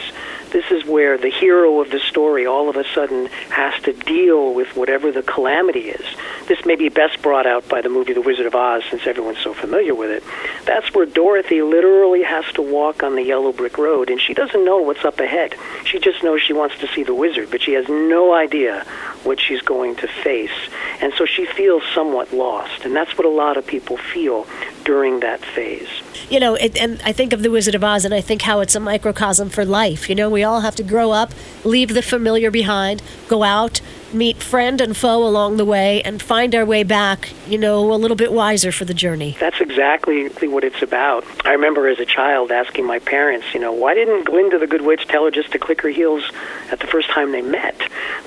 This 0.52 0.70
is 0.70 0.86
where 0.86 1.18
the 1.18 1.30
hero 1.30 1.82
of 1.82 1.90
the 1.90 2.00
story 2.00 2.46
all 2.46 2.70
of 2.70 2.78
a 2.78 2.86
sudden 2.94 3.26
has 3.50 3.82
to 3.82 3.94
deal 3.94 4.54
with 4.54 4.76
whatever 4.76 5.12
the 5.12 5.24
calamity 5.24 5.90
is. 5.90 6.06
This 6.48 6.66
may 6.66 6.76
be 6.78 6.88
best 6.88 7.22
brought 7.22 7.46
out 7.46 7.68
by 7.68 7.82
the 7.82 7.90
movie 7.90 8.14
The 8.14 8.22
Wizard 8.22 8.46
of 8.46 8.56
Oz, 8.56 8.84
since 8.90 9.06
everyone's 9.06 9.40
so 9.40 9.54
familiar 9.54 9.94
with 9.94 10.10
it. 10.10 10.24
That's 10.66 10.94
where 10.94 11.06
Dorothy 11.06 11.62
literally 11.62 12.24
has 12.24 12.46
to 12.54 12.62
walk 12.62 13.04
on 13.04 13.16
the 13.16 13.24
yellow 13.24 13.52
brick 13.52 13.78
road, 13.78 14.10
and 14.10 14.20
she 14.22 14.34
doesn't 14.34 14.64
know 14.64 14.78
what's 14.78 15.04
up 15.04 15.20
ahead. 15.20 15.56
She 15.84 16.00
just 16.00 16.24
knows 16.24 16.42
she 16.42 16.54
wants 16.54 16.78
to 16.80 16.88
see 16.88 17.04
the 17.04 17.14
wizard, 17.14 17.52
but 17.52 17.62
she 17.62 17.74
has 17.74 17.90
no 17.90 18.34
idea 18.34 18.86
what 19.24 19.42
she's 19.42 19.62
going 19.62 19.96
to 19.98 20.08
face. 20.08 20.58
And 21.02 21.14
so 21.14 21.26
she 21.26 21.46
feels 21.46 21.84
somewhat 21.94 22.34
lost, 22.34 22.86
and 22.86 22.96
that's 22.96 23.18
what 23.18 23.26
a 23.26 23.30
lot 23.30 23.58
of 23.58 23.68
people 23.68 23.98
feel 23.98 24.48
during 24.86 25.20
that 25.20 25.42
phase. 25.42 25.90
You 26.30 26.40
know, 26.40 26.56
it, 26.56 26.78
and 26.78 27.02
I 27.04 27.12
think 27.12 27.34
of 27.34 27.44
The 27.44 27.52
Wizard 27.52 27.76
of 27.76 27.84
Oz, 27.84 28.06
and 28.06 28.14
I 28.14 28.22
think 28.22 28.44
how 28.44 28.62
it's 28.62 28.76
a 28.76 28.80
microcosm 28.80 29.50
for 29.50 29.66
life. 29.66 30.10
You 30.10 30.16
know, 30.16 30.30
we 30.30 30.44
all 30.44 30.62
have 30.62 30.76
to 30.78 30.84
grow 30.84 31.12
up, 31.12 31.34
leave 31.66 31.94
the 31.94 32.02
familiar 32.02 32.52
behind, 32.52 33.04
go 33.28 33.44
out, 33.44 33.82
meet 34.14 34.38
friend 34.38 34.82
and 34.82 34.96
foe 34.96 35.26
along 35.26 35.58
the 35.58 35.66
way, 35.66 36.02
and 36.04 36.22
find 36.22 36.56
our 36.56 36.66
way 36.66 36.84
back, 36.84 37.30
you 37.48 37.58
know, 37.58 37.92
a 37.92 37.96
little 37.96 38.18
bit 38.18 38.32
wiser 38.32 38.72
for 38.72 38.86
the 38.86 38.94
journey. 38.94 39.36
That's 39.40 39.60
exactly 39.60 40.30
what 40.48 40.64
it's 40.64 40.82
about. 40.82 41.26
I 41.46 41.52
remember 41.52 41.88
as 41.88 42.00
a 42.00 42.06
child 42.06 42.52
asking 42.52 42.86
my 42.86 43.00
parents, 43.00 43.54
you 43.54 43.60
know, 43.60 43.72
why 43.72 43.94
didn't 43.94 44.26
Glinda 44.26 44.60
the 44.60 44.68
Good 44.68 44.82
Witch 44.82 45.08
tell 45.08 45.26
her 45.26 45.32
just 45.32 45.52
to 45.52 45.60
click 45.60 45.82
her 45.82 45.90
heels 45.90 46.24
at 46.72 46.80
the 46.80 46.88
first 46.88 47.10
time 47.10 47.32
they 47.32 47.42
met? 47.42 47.80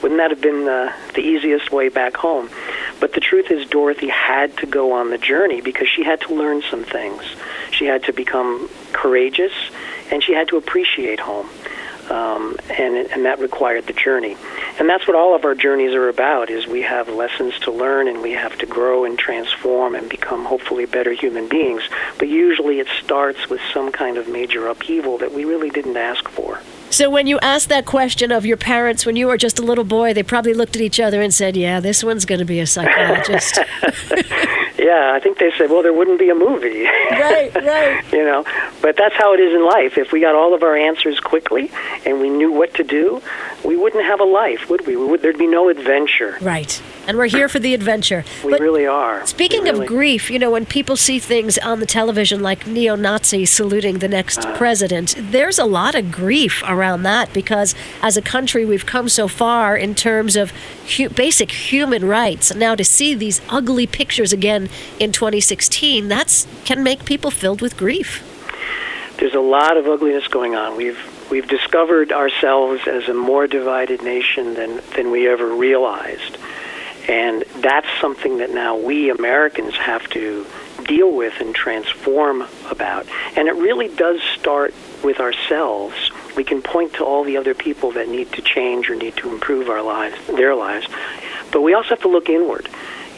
Wouldn't 0.02 0.18
that 0.18 0.30
have 0.30 0.40
been 0.40 0.68
uh, 0.68 0.92
the 1.14 1.20
easiest 1.20 1.72
way 1.72 1.88
back 1.88 2.16
home? 2.16 2.50
But 3.00 3.12
the 3.14 3.20
truth 3.20 3.50
is, 3.50 3.68
Dorothy 3.68 4.08
had 4.08 4.56
to 4.58 4.66
go 4.66 4.92
on 4.92 5.10
the 5.10 5.18
journey 5.18 5.60
because 5.60 5.88
she 5.88 6.04
had 6.04 6.20
to 6.22 6.34
learn 6.34 6.62
some 6.62 6.84
things. 6.84 7.22
She 7.70 7.86
had 7.86 8.04
to 8.04 8.12
become 8.12 8.68
courageous, 8.92 9.52
and 10.10 10.22
she 10.22 10.32
had 10.32 10.48
to 10.48 10.56
appreciate 10.56 11.20
home. 11.20 11.48
Um, 12.10 12.56
and, 12.68 12.96
and 12.96 13.24
that 13.24 13.38
required 13.38 13.86
the 13.86 13.92
journey. 13.92 14.36
and 14.80 14.88
that's 14.88 15.06
what 15.06 15.16
all 15.16 15.36
of 15.36 15.44
our 15.44 15.54
journeys 15.54 15.94
are 15.94 16.08
about 16.08 16.50
is 16.50 16.66
we 16.66 16.82
have 16.82 17.08
lessons 17.08 17.56
to 17.60 17.70
learn 17.70 18.08
and 18.08 18.20
we 18.20 18.32
have 18.32 18.58
to 18.58 18.66
grow 18.66 19.04
and 19.04 19.16
transform 19.16 19.94
and 19.94 20.08
become 20.08 20.44
hopefully 20.44 20.86
better 20.86 21.12
human 21.12 21.48
beings 21.48 21.82
but 22.18 22.28
usually 22.28 22.80
it 22.80 22.88
starts 23.02 23.48
with 23.48 23.60
some 23.72 23.92
kind 23.92 24.18
of 24.18 24.26
major 24.26 24.66
upheaval 24.66 25.18
that 25.18 25.32
we 25.32 25.44
really 25.44 25.70
didn't 25.70 25.96
ask 25.96 26.28
for 26.28 26.60
so 26.90 27.08
when 27.08 27.26
you 27.26 27.38
asked 27.40 27.68
that 27.68 27.86
question 27.86 28.32
of 28.32 28.44
your 28.44 28.56
parents 28.56 29.06
when 29.06 29.16
you 29.16 29.26
were 29.26 29.36
just 29.36 29.58
a 29.58 29.62
little 29.62 29.84
boy, 29.84 30.12
they 30.12 30.22
probably 30.22 30.54
looked 30.54 30.76
at 30.76 30.82
each 30.82 31.00
other 31.00 31.22
and 31.22 31.32
said, 31.32 31.56
"Yeah, 31.56 31.80
this 31.80 32.04
one's 32.04 32.24
going 32.24 32.40
to 32.40 32.44
be 32.44 32.60
a 32.60 32.66
psychologist." 32.66 33.58
yeah, 34.78 35.12
I 35.14 35.20
think 35.22 35.38
they 35.38 35.50
said, 35.56 35.70
"Well, 35.70 35.82
there 35.82 35.92
wouldn't 35.92 36.18
be 36.18 36.30
a 36.30 36.34
movie." 36.34 36.84
right, 36.84 37.54
right. 37.54 38.04
you 38.12 38.24
know, 38.24 38.44
but 38.82 38.96
that's 38.96 39.14
how 39.14 39.34
it 39.34 39.40
is 39.40 39.54
in 39.54 39.64
life. 39.64 39.98
If 39.98 40.12
we 40.12 40.20
got 40.20 40.34
all 40.34 40.54
of 40.54 40.62
our 40.62 40.76
answers 40.76 41.20
quickly 41.20 41.70
and 42.04 42.20
we 42.20 42.28
knew 42.28 42.52
what 42.52 42.74
to 42.74 42.84
do, 42.84 43.22
we 43.64 43.76
wouldn't 43.76 44.04
have 44.04 44.20
a 44.20 44.24
life, 44.24 44.68
would 44.68 44.86
we? 44.86 44.96
we 44.96 45.06
would, 45.06 45.22
there'd 45.22 45.38
be 45.38 45.46
no 45.46 45.68
adventure. 45.68 46.36
Right. 46.40 46.80
And 47.06 47.16
we're 47.18 47.26
here 47.26 47.48
for 47.48 47.58
the 47.58 47.74
adventure. 47.74 48.24
We 48.44 48.52
but 48.52 48.60
really 48.60 48.86
are. 48.86 49.26
Speaking 49.26 49.62
really... 49.62 49.80
of 49.80 49.86
grief, 49.86 50.30
you 50.30 50.38
know, 50.38 50.50
when 50.50 50.66
people 50.66 50.96
see 50.96 51.18
things 51.18 51.58
on 51.58 51.80
the 51.80 51.86
television 51.86 52.40
like 52.40 52.66
neo 52.66 52.94
Nazis 52.94 53.50
saluting 53.50 53.98
the 53.98 54.08
next 54.08 54.38
uh, 54.38 54.56
president, 54.56 55.14
there's 55.18 55.58
a 55.58 55.64
lot 55.64 55.94
of 55.94 56.12
grief 56.12 56.62
around 56.66 57.02
that 57.04 57.32
because 57.32 57.74
as 58.02 58.16
a 58.16 58.22
country 58.22 58.64
we've 58.64 58.86
come 58.86 59.08
so 59.08 59.28
far 59.28 59.76
in 59.76 59.94
terms 59.94 60.36
of 60.36 60.52
hu- 60.96 61.08
basic 61.08 61.50
human 61.50 62.04
rights. 62.04 62.54
Now 62.54 62.74
to 62.74 62.84
see 62.84 63.14
these 63.14 63.40
ugly 63.48 63.86
pictures 63.86 64.32
again 64.32 64.68
in 64.98 65.12
2016, 65.12 66.08
that's 66.08 66.46
can 66.64 66.82
make 66.82 67.04
people 67.04 67.30
filled 67.30 67.60
with 67.60 67.76
grief. 67.76 68.26
There's 69.18 69.34
a 69.34 69.40
lot 69.40 69.76
of 69.76 69.86
ugliness 69.86 70.28
going 70.28 70.54
on. 70.54 70.76
We've 70.76 70.98
we've 71.30 71.46
discovered 71.46 72.12
ourselves 72.12 72.86
as 72.86 73.08
a 73.08 73.14
more 73.14 73.46
divided 73.46 74.02
nation 74.02 74.54
than 74.54 74.80
than 74.96 75.10
we 75.10 75.28
ever 75.28 75.46
realized. 75.54 76.38
And 77.10 77.42
that's 77.56 77.88
something 78.00 78.38
that 78.38 78.50
now 78.50 78.76
we 78.76 79.10
Americans 79.10 79.74
have 79.74 80.08
to 80.10 80.46
deal 80.84 81.10
with 81.10 81.40
and 81.40 81.52
transform 81.52 82.46
about. 82.70 83.04
And 83.34 83.48
it 83.48 83.56
really 83.56 83.88
does 83.88 84.22
start 84.38 84.72
with 85.02 85.18
ourselves. 85.18 86.12
We 86.36 86.44
can 86.44 86.62
point 86.62 86.94
to 86.94 87.04
all 87.04 87.24
the 87.24 87.36
other 87.36 87.52
people 87.52 87.90
that 87.92 88.08
need 88.08 88.30
to 88.34 88.42
change 88.42 88.88
or 88.88 88.94
need 88.94 89.16
to 89.16 89.28
improve 89.28 89.68
our 89.68 89.82
lives, 89.82 90.24
their 90.28 90.54
lives. 90.54 90.86
But 91.50 91.62
we 91.62 91.74
also 91.74 91.90
have 91.90 92.02
to 92.02 92.08
look 92.08 92.28
inward. 92.28 92.68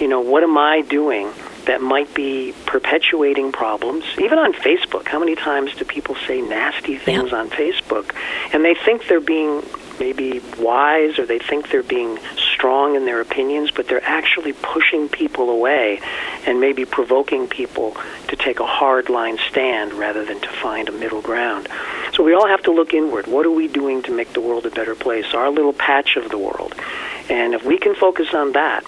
You 0.00 0.08
know, 0.08 0.20
what 0.20 0.42
am 0.42 0.56
I 0.56 0.80
doing 0.80 1.30
that 1.66 1.82
might 1.82 2.14
be 2.14 2.54
perpetuating 2.64 3.52
problems? 3.52 4.04
Even 4.18 4.38
on 4.38 4.54
Facebook, 4.54 5.06
how 5.06 5.18
many 5.18 5.37
times 5.37 5.75
do 5.75 5.84
people 5.84 6.14
say 6.26 6.40
nasty 6.40 6.96
things 6.96 7.30
yeah. 7.30 7.40
on 7.40 7.50
Facebook? 7.50 8.14
And 8.54 8.64
they 8.64 8.75
think 8.75 9.06
they're 9.06 9.20
being 9.20 9.62
maybe 10.00 10.40
wise 10.58 11.18
or 11.18 11.26
they 11.26 11.38
think 11.38 11.70
they're 11.70 11.82
being 11.82 12.18
strong 12.62 12.95
in 12.95 13.07
their 13.07 13.21
opinions, 13.21 13.73
but 13.73 13.88
they're 13.88 14.04
actually 14.04 14.52
pushing 14.52 15.09
people 15.09 15.50
away 15.50 16.00
and 16.47 16.61
maybe 16.61 16.85
provoking 16.85 17.49
people 17.49 17.97
to 18.28 18.37
take 18.37 18.61
a 18.61 18.64
hard 18.64 19.09
line 19.09 19.37
stand 19.50 19.92
rather 19.92 20.25
than 20.25 20.38
to 20.38 20.49
find 20.49 20.88
a 20.88 20.92
middle 20.92 21.21
ground. 21.21 21.66
So 22.12 22.23
we 22.23 22.35
all 22.35 22.47
have 22.47 22.62
to 22.62 22.71
look 22.71 22.95
inward. 22.95 23.26
What 23.26 23.47
are 23.47 23.50
we 23.50 23.66
doing 23.66 24.00
to 24.04 24.12
make 24.12 24.33
the 24.33 24.40
world 24.40 24.64
a 24.64 24.71
better 24.71 24.95
place? 24.95 25.35
Our 25.35 25.50
little 25.50 25.73
patch 25.73 26.14
of 26.14 26.31
the 26.31 26.38
world. 26.38 26.73
And 27.28 27.52
if 27.52 27.64
we 27.64 27.78
can 27.78 27.97
focus 27.97 28.33
on 28.33 28.52
that, 28.52 28.85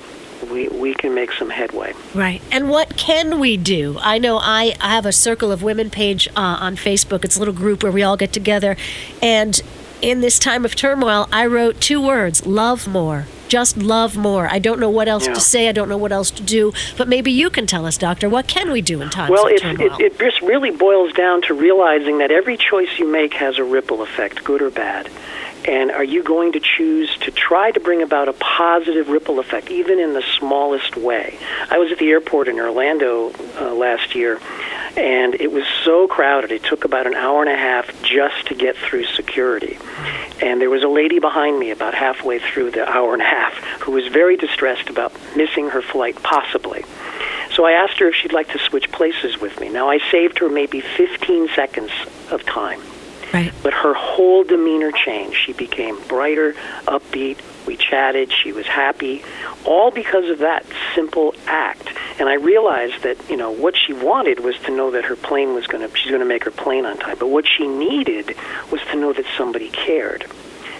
we, 0.52 0.68
we 0.68 0.94
can 0.94 1.12
make 1.12 1.32
some 1.32 1.50
headway. 1.50 1.94
Right. 2.14 2.42
And 2.52 2.70
what 2.70 2.96
can 2.96 3.40
we 3.40 3.56
do? 3.56 3.98
I 4.00 4.18
know 4.18 4.38
I, 4.38 4.76
I 4.80 4.94
have 4.94 5.04
a 5.04 5.12
Circle 5.12 5.50
of 5.50 5.64
Women 5.64 5.90
page 5.90 6.28
uh, 6.28 6.58
on 6.60 6.76
Facebook. 6.76 7.24
It's 7.24 7.34
a 7.34 7.40
little 7.40 7.54
group 7.54 7.82
where 7.82 7.90
we 7.90 8.04
all 8.04 8.16
get 8.16 8.32
together. 8.32 8.76
And 9.20 9.60
in 10.00 10.20
this 10.20 10.38
time 10.38 10.64
of 10.64 10.76
turmoil, 10.76 11.26
I 11.32 11.46
wrote 11.46 11.80
two 11.80 12.00
words 12.00 12.46
love 12.46 12.86
more. 12.86 13.26
Just 13.54 13.76
love 13.76 14.16
more. 14.16 14.48
I 14.50 14.58
don't 14.58 14.80
know 14.80 14.90
what 14.90 15.06
else 15.06 15.28
yeah. 15.28 15.34
to 15.34 15.40
say. 15.40 15.68
I 15.68 15.72
don't 15.72 15.88
know 15.88 15.96
what 15.96 16.10
else 16.10 16.28
to 16.32 16.42
do. 16.42 16.72
But 16.98 17.06
maybe 17.06 17.30
you 17.30 17.50
can 17.50 17.68
tell 17.68 17.86
us, 17.86 17.96
Doctor, 17.96 18.28
what 18.28 18.48
can 18.48 18.72
we 18.72 18.82
do 18.82 19.00
in 19.00 19.10
times 19.10 19.30
well, 19.30 19.46
of 19.46 19.60
turmoil? 19.60 19.90
Well, 19.90 20.00
it, 20.00 20.14
it 20.14 20.18
just 20.18 20.42
really 20.42 20.72
boils 20.72 21.12
down 21.12 21.42
to 21.42 21.54
realizing 21.54 22.18
that 22.18 22.32
every 22.32 22.56
choice 22.56 22.98
you 22.98 23.06
make 23.06 23.32
has 23.34 23.58
a 23.58 23.62
ripple 23.62 24.02
effect, 24.02 24.42
good 24.42 24.60
or 24.60 24.70
bad. 24.70 25.08
And 25.68 25.92
are 25.92 26.02
you 26.02 26.24
going 26.24 26.50
to 26.54 26.60
choose 26.60 27.16
to 27.18 27.30
try 27.30 27.70
to 27.70 27.78
bring 27.78 28.02
about 28.02 28.28
a 28.28 28.32
positive 28.32 29.08
ripple 29.08 29.38
effect, 29.38 29.70
even 29.70 30.00
in 30.00 30.14
the 30.14 30.22
smallest 30.36 30.96
way? 30.96 31.38
I 31.70 31.78
was 31.78 31.92
at 31.92 31.98
the 31.98 32.10
airport 32.10 32.48
in 32.48 32.58
Orlando 32.58 33.30
uh, 33.60 33.72
last 33.72 34.16
year, 34.16 34.40
and 34.96 35.34
it 35.34 35.50
was 35.50 35.64
so 35.84 36.06
crowded. 36.06 36.52
It 36.52 36.62
took 36.62 36.84
about 36.84 37.06
an 37.06 37.14
hour 37.14 37.42
and 37.42 37.50
a 37.50 37.56
half 37.56 38.02
just 38.02 38.46
to 38.46 38.54
get 38.54 38.76
through 38.76 39.04
security. 39.06 39.78
And 40.40 40.60
there 40.60 40.70
was 40.70 40.82
a 40.82 40.88
lady 40.88 41.18
behind 41.18 41.58
me 41.58 41.70
about 41.70 41.94
halfway 41.94 42.38
through 42.38 42.72
the 42.72 42.88
hour 42.88 43.12
and 43.12 43.22
a 43.22 43.26
half 43.26 43.54
who 43.80 43.92
was 43.92 44.06
very 44.08 44.36
distressed 44.36 44.90
about 44.90 45.12
missing 45.36 45.70
her 45.70 45.82
flight, 45.82 46.22
possibly. 46.22 46.84
So 47.52 47.64
I 47.64 47.72
asked 47.72 47.98
her 48.00 48.08
if 48.08 48.14
she'd 48.14 48.32
like 48.32 48.48
to 48.50 48.58
switch 48.58 48.90
places 48.90 49.40
with 49.40 49.60
me. 49.60 49.68
Now, 49.68 49.88
I 49.88 49.98
saved 50.10 50.38
her 50.38 50.48
maybe 50.48 50.80
15 50.80 51.48
seconds 51.54 51.92
of 52.30 52.44
time. 52.44 52.80
Right. 53.32 53.52
But 53.62 53.74
her 53.74 53.94
whole 53.94 54.44
demeanor 54.44 54.92
changed. 54.92 55.36
She 55.36 55.52
became 55.52 56.00
brighter, 56.06 56.54
upbeat. 56.86 57.38
We 57.66 57.76
chatted. 57.76 58.32
She 58.32 58.52
was 58.52 58.66
happy, 58.66 59.24
all 59.64 59.90
because 59.90 60.28
of 60.28 60.38
that 60.38 60.66
simple 60.94 61.34
act. 61.46 61.83
And 62.18 62.28
I 62.28 62.34
realized 62.34 63.02
that 63.02 63.16
you 63.28 63.36
know 63.36 63.50
what 63.50 63.76
she 63.76 63.92
wanted 63.92 64.40
was 64.40 64.56
to 64.60 64.70
know 64.70 64.92
that 64.92 65.04
her 65.04 65.16
plane 65.16 65.54
was 65.54 65.66
going 65.66 65.88
to 65.88 65.96
she's 65.96 66.10
going 66.10 66.20
to 66.20 66.26
make 66.26 66.44
her 66.44 66.50
plane 66.50 66.86
on 66.86 66.98
time. 66.98 67.16
But 67.18 67.28
what 67.28 67.46
she 67.46 67.66
needed 67.66 68.36
was 68.70 68.80
to 68.92 68.96
know 68.96 69.12
that 69.12 69.26
somebody 69.36 69.70
cared, 69.70 70.26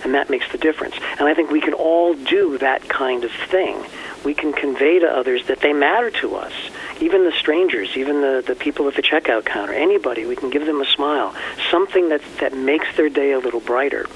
and 0.05 0.15
that 0.15 0.31
makes 0.31 0.51
the 0.53 0.59
difference. 0.59 0.95
And 1.19 1.29
I 1.29 1.35
think 1.35 1.51
we 1.51 1.61
can 1.61 1.75
all 1.75 2.15
do 2.15 2.59
that 2.59 2.89
kind 2.89 3.25
of 3.25 3.33
thing. 3.51 3.85
We 4.25 4.35
can 4.35 4.53
convey 4.53 5.01
to 5.01 5.07
others 5.07 5.47
that 5.49 5.61
they 5.61 5.73
matter 5.73 6.11
to 6.23 6.37
us 6.37 6.53
even 7.01 7.25
the 7.25 7.33
strangers, 7.33 7.97
even 7.97 8.21
the, 8.21 8.43
the 8.47 8.55
people 8.55 8.87
at 8.89 8.95
the 8.95 9.03
checkout 9.03 9.45
counter, 9.45 9.73
anybody, 9.73 10.27
we 10.27 10.37
can 10.37 10.51
give 10.51 10.67
them 10.67 10.81
a 10.81 10.87
smile, 10.87 11.35
something 11.71 12.09
that, 12.11 12.23
that 12.41 12.57
makes 12.57 12.87
their 12.97 13.09
day 13.09 13.33
a 13.33 13.39
little 13.39 13.61
brighter. 13.61 14.07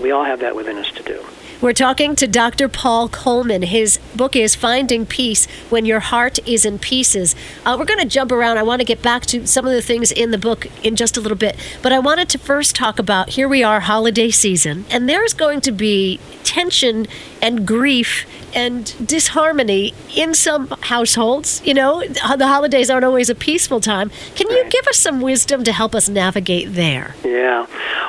We 0.00 0.10
all 0.10 0.24
have 0.24 0.40
that 0.40 0.56
within 0.56 0.78
us 0.78 0.90
to 0.92 1.02
do. 1.02 1.24
We're 1.62 1.72
talking 1.72 2.16
to 2.16 2.26
Dr. 2.26 2.68
Paul 2.68 3.08
Coleman. 3.08 3.62
His 3.62 4.00
book 4.16 4.34
is 4.34 4.56
Finding 4.56 5.06
Peace 5.06 5.46
When 5.70 5.84
Your 5.84 6.00
Heart 6.00 6.40
is 6.44 6.64
in 6.64 6.80
Pieces. 6.80 7.36
Uh, 7.64 7.76
we're 7.78 7.84
going 7.84 8.00
to 8.00 8.04
jump 8.04 8.32
around. 8.32 8.58
I 8.58 8.64
want 8.64 8.80
to 8.80 8.84
get 8.84 9.00
back 9.00 9.26
to 9.26 9.46
some 9.46 9.64
of 9.64 9.72
the 9.72 9.80
things 9.80 10.10
in 10.10 10.32
the 10.32 10.38
book 10.38 10.66
in 10.82 10.96
just 10.96 11.16
a 11.16 11.20
little 11.20 11.38
bit. 11.38 11.56
But 11.80 11.92
I 11.92 12.00
wanted 12.00 12.28
to 12.30 12.38
first 12.38 12.74
talk 12.74 12.98
about 12.98 13.28
here 13.30 13.48
we 13.48 13.62
are, 13.62 13.78
holiday 13.78 14.30
season, 14.30 14.86
and 14.90 15.08
there's 15.08 15.34
going 15.34 15.60
to 15.60 15.70
be 15.70 16.18
tension 16.42 17.06
and 17.40 17.64
grief 17.64 18.26
and 18.56 18.92
disharmony 19.06 19.94
in 20.16 20.34
some 20.34 20.66
households. 20.80 21.62
You 21.64 21.74
know, 21.74 22.04
the 22.04 22.48
holidays 22.48 22.90
aren't 22.90 23.04
always 23.04 23.30
a 23.30 23.36
peaceful 23.36 23.78
time. 23.78 24.10
Can 24.34 24.50
you 24.50 24.68
give 24.68 24.88
us 24.88 24.98
some 24.98 25.20
wisdom 25.20 25.62
to 25.62 25.72
help 25.72 25.94
us 25.94 26.08
navigate 26.08 26.74
there? 26.74 27.14
Yeah. 27.24 27.66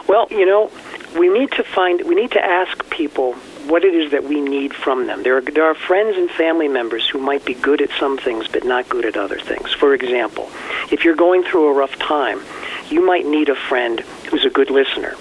Well, 0.07 0.27
you 0.31 0.47
know, 0.47 0.71
we 1.15 1.29
need 1.29 1.51
to 1.51 1.63
find 1.63 2.01
we 2.05 2.15
need 2.15 2.31
to 2.31 2.43
ask 2.43 2.89
people 2.89 3.33
what 3.67 3.85
it 3.85 3.95
is 3.95 4.11
that 4.11 4.23
we 4.23 4.41
need 4.41 4.73
from 4.73 5.07
them. 5.07 5.23
There 5.23 5.37
are, 5.37 5.41
there 5.41 5.63
are 5.65 5.75
friends 5.75 6.17
and 6.17 6.29
family 6.29 6.67
members 6.67 7.07
who 7.07 7.19
might 7.19 7.45
be 7.45 7.53
good 7.53 7.81
at 7.81 7.89
some 7.99 8.17
things 8.17 8.47
but 8.47 8.65
not 8.65 8.89
good 8.89 9.05
at 9.05 9.15
other 9.15 9.39
things. 9.39 9.71
For 9.71 9.93
example, 9.93 10.49
if 10.91 11.05
you're 11.05 11.15
going 11.15 11.43
through 11.43 11.69
a 11.69 11.73
rough 11.73 11.97
time, 11.97 12.41
you 12.89 13.05
might 13.05 13.25
need 13.25 13.49
a 13.49 13.55
friend 13.55 14.01
who's 14.29 14.45
a 14.45 14.49
good 14.49 14.69
listener. 14.69 15.15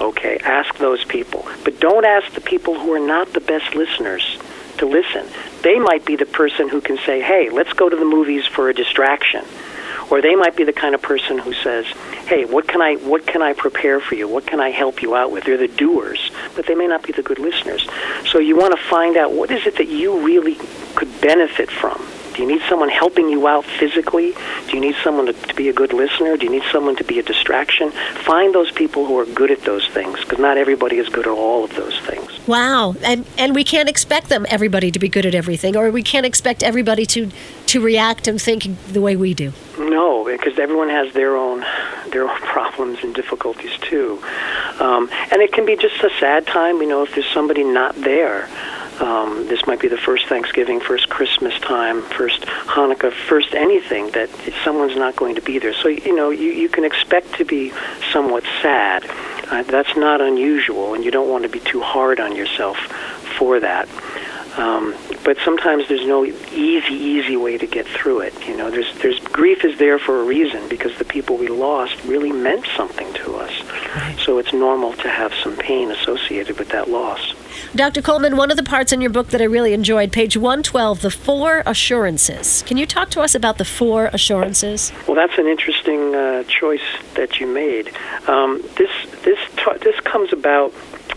Okay, 0.00 0.38
ask 0.38 0.76
those 0.78 1.04
people. 1.04 1.46
But 1.64 1.80
don't 1.80 2.04
ask 2.04 2.32
the 2.32 2.40
people 2.40 2.78
who 2.78 2.92
are 2.92 3.04
not 3.04 3.32
the 3.32 3.40
best 3.40 3.74
listeners 3.74 4.38
to 4.76 4.86
listen. 4.86 5.26
They 5.62 5.80
might 5.80 6.04
be 6.04 6.14
the 6.14 6.26
person 6.26 6.68
who 6.68 6.80
can 6.80 6.98
say, 6.98 7.20
hey, 7.20 7.50
let's 7.50 7.72
go 7.72 7.88
to 7.88 7.96
the 7.96 8.04
movies 8.04 8.46
for 8.46 8.68
a 8.68 8.74
distraction 8.74 9.44
or 10.10 10.20
they 10.22 10.34
might 10.34 10.56
be 10.56 10.64
the 10.64 10.72
kind 10.72 10.94
of 10.94 11.02
person 11.02 11.38
who 11.38 11.52
says, 11.52 11.86
"Hey, 12.26 12.44
what 12.44 12.66
can 12.66 12.82
I 12.82 12.94
what 12.96 13.26
can 13.26 13.42
I 13.42 13.52
prepare 13.52 14.00
for 14.00 14.14
you? 14.14 14.28
What 14.28 14.46
can 14.46 14.60
I 14.60 14.70
help 14.70 15.02
you 15.02 15.14
out 15.14 15.30
with?" 15.30 15.44
They're 15.44 15.56
the 15.56 15.68
doers, 15.68 16.30
but 16.56 16.66
they 16.66 16.74
may 16.74 16.86
not 16.86 17.02
be 17.02 17.12
the 17.12 17.22
good 17.22 17.38
listeners. 17.38 17.86
So 18.26 18.38
you 18.38 18.56
want 18.56 18.76
to 18.76 18.82
find 18.84 19.16
out 19.16 19.32
what 19.32 19.50
is 19.50 19.66
it 19.66 19.76
that 19.76 19.88
you 19.88 20.18
really 20.20 20.56
could 20.94 21.20
benefit 21.20 21.70
from. 21.70 22.00
Do 22.38 22.44
you 22.44 22.48
need 22.52 22.62
someone 22.68 22.88
helping 22.88 23.28
you 23.28 23.48
out 23.48 23.64
physically? 23.64 24.32
Do 24.68 24.76
you 24.76 24.80
need 24.80 24.94
someone 25.02 25.26
to, 25.26 25.32
to 25.32 25.54
be 25.56 25.68
a 25.70 25.72
good 25.72 25.92
listener? 25.92 26.36
Do 26.36 26.44
you 26.44 26.52
need 26.52 26.62
someone 26.70 26.94
to 26.94 27.02
be 27.02 27.18
a 27.18 27.22
distraction? 27.24 27.90
Find 28.24 28.54
those 28.54 28.70
people 28.70 29.06
who 29.06 29.18
are 29.18 29.26
good 29.26 29.50
at 29.50 29.62
those 29.62 29.88
things 29.88 30.20
because 30.20 30.38
not 30.38 30.56
everybody 30.56 30.98
is 30.98 31.08
good 31.08 31.26
at 31.26 31.32
all 31.32 31.64
of 31.64 31.74
those 31.74 31.98
things. 31.98 32.30
Wow, 32.46 32.94
and 33.02 33.26
and 33.36 33.56
we 33.56 33.64
can't 33.64 33.88
expect 33.88 34.28
them 34.28 34.46
everybody 34.48 34.92
to 34.92 35.00
be 35.00 35.08
good 35.08 35.26
at 35.26 35.34
everything, 35.34 35.76
or 35.76 35.90
we 35.90 36.04
can't 36.04 36.24
expect 36.24 36.62
everybody 36.62 37.06
to 37.06 37.28
to 37.68 37.80
react 37.80 38.26
and 38.28 38.40
think 38.40 38.66
the 38.88 39.00
way 39.00 39.14
we 39.14 39.34
do. 39.34 39.52
No, 39.78 40.24
because 40.24 40.58
everyone 40.58 40.88
has 40.88 41.12
their 41.12 41.36
own 41.36 41.64
their 42.10 42.28
own 42.28 42.40
problems 42.40 42.98
and 43.02 43.14
difficulties 43.14 43.76
too, 43.80 44.22
um, 44.80 45.08
and 45.30 45.42
it 45.42 45.52
can 45.52 45.66
be 45.66 45.76
just 45.76 46.02
a 46.02 46.10
sad 46.18 46.46
time. 46.46 46.80
You 46.80 46.88
know, 46.88 47.02
if 47.02 47.14
there's 47.14 47.30
somebody 47.30 47.64
not 47.64 47.94
there. 47.96 48.48
Um, 49.00 49.46
this 49.46 49.64
might 49.64 49.78
be 49.78 49.86
the 49.86 49.96
first 49.96 50.26
Thanksgiving, 50.26 50.80
first 50.80 51.08
Christmas 51.08 51.56
time, 51.60 52.02
first 52.02 52.40
Hanukkah, 52.42 53.12
first 53.12 53.54
anything 53.54 54.10
that 54.10 54.28
someone's 54.64 54.96
not 54.96 55.14
going 55.14 55.36
to 55.36 55.40
be 55.40 55.60
there. 55.60 55.72
So, 55.72 55.86
you 55.86 56.12
know, 56.16 56.30
you, 56.30 56.50
you 56.50 56.68
can 56.68 56.84
expect 56.84 57.34
to 57.34 57.44
be 57.44 57.72
somewhat 58.12 58.42
sad. 58.60 59.08
Uh, 59.52 59.62
that's 59.62 59.96
not 59.96 60.20
unusual, 60.20 60.94
and 60.94 61.04
you 61.04 61.12
don't 61.12 61.30
want 61.30 61.44
to 61.44 61.48
be 61.48 61.60
too 61.60 61.80
hard 61.80 62.18
on 62.18 62.34
yourself 62.34 62.76
for 63.38 63.60
that. 63.60 63.88
Um, 64.58 64.94
but 65.24 65.36
sometimes 65.44 65.86
there's 65.88 66.06
no 66.06 66.24
easy, 66.24 66.94
easy 66.94 67.36
way 67.36 67.58
to 67.58 67.66
get 67.66 67.86
through 67.86 68.20
it. 68.20 68.34
You 68.46 68.56
know, 68.56 68.70
there's 68.70 68.92
there's 68.98 69.20
grief 69.20 69.64
is 69.64 69.78
there 69.78 69.98
for 69.98 70.20
a 70.20 70.24
reason 70.24 70.68
because 70.68 70.96
the 70.98 71.04
people 71.04 71.36
we 71.36 71.46
lost 71.46 72.02
really 72.04 72.32
meant 72.32 72.66
something 72.76 73.12
to 73.14 73.36
us. 73.36 73.52
So 74.24 74.38
it's 74.38 74.52
normal 74.52 74.94
to 74.94 75.08
have 75.08 75.32
some 75.34 75.56
pain 75.56 75.90
associated 75.92 76.58
with 76.58 76.70
that 76.70 76.90
loss. 76.90 77.34
Dr. 77.74 78.02
Coleman, 78.02 78.36
one 78.36 78.50
of 78.50 78.56
the 78.56 78.62
parts 78.62 78.92
in 78.92 79.00
your 79.00 79.10
book 79.10 79.28
that 79.28 79.40
I 79.40 79.44
really 79.44 79.72
enjoyed, 79.72 80.10
page 80.12 80.36
112, 80.36 81.02
the 81.02 81.10
four 81.10 81.62
assurances. 81.66 82.62
Can 82.62 82.76
you 82.76 82.86
talk 82.86 83.10
to 83.10 83.20
us 83.20 83.34
about 83.34 83.58
the 83.58 83.64
four 83.64 84.06
assurances? 84.12 84.92
Well, 85.06 85.14
that's 85.14 85.38
an 85.38 85.46
interesting 85.46 86.14
uh, 86.14 86.44
choice 86.44 86.82
that 87.14 87.38
you 87.40 87.46
made. 87.46 87.94
Um, 88.26 88.62
this 88.76 88.90
this 89.22 89.38
t- 89.56 89.78
this 89.82 90.00
comes 90.00 90.32
about 90.32 90.72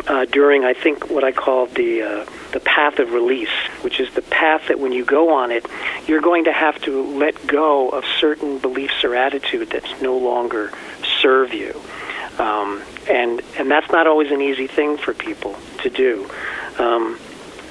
uh, 0.08 0.26
during, 0.26 0.64
I 0.64 0.74
think, 0.74 1.10
what 1.10 1.24
I 1.24 1.32
call 1.32 1.68
the 1.68 2.02
uh, 2.02 2.26
the 2.52 2.60
path 2.60 3.00
of 3.00 3.12
release, 3.12 3.50
which 3.82 4.00
is 4.00 4.14
the 4.14 4.22
path 4.22 4.68
that 4.68 4.80
when 4.80 4.92
you 4.92 5.06
go 5.06 5.34
on 5.34 5.52
it, 5.52 5.66
you're 6.08 6.22
going 6.22 6.46
to 6.46 6.52
have 6.52 6.82
to 6.84 7.04
let 7.18 7.48
go 7.48 7.90
of 7.90 8.04
certain 8.20 8.60
beliefs 8.60 9.04
or 9.04 9.16
attitude 9.16 9.70
that 9.72 9.84
no 10.02 10.18
longer 10.18 10.72
serve 11.22 11.54
you. 11.54 11.80
Um, 12.40 12.82
and 13.10 13.42
and 13.58 13.70
that's 13.70 13.92
not 13.92 14.08
always 14.08 14.32
an 14.32 14.42
easy 14.42 14.68
thing 14.68 14.98
for 14.98 15.14
people 15.14 15.58
to 15.80 15.90
do. 15.90 16.30
Um, 16.80 17.20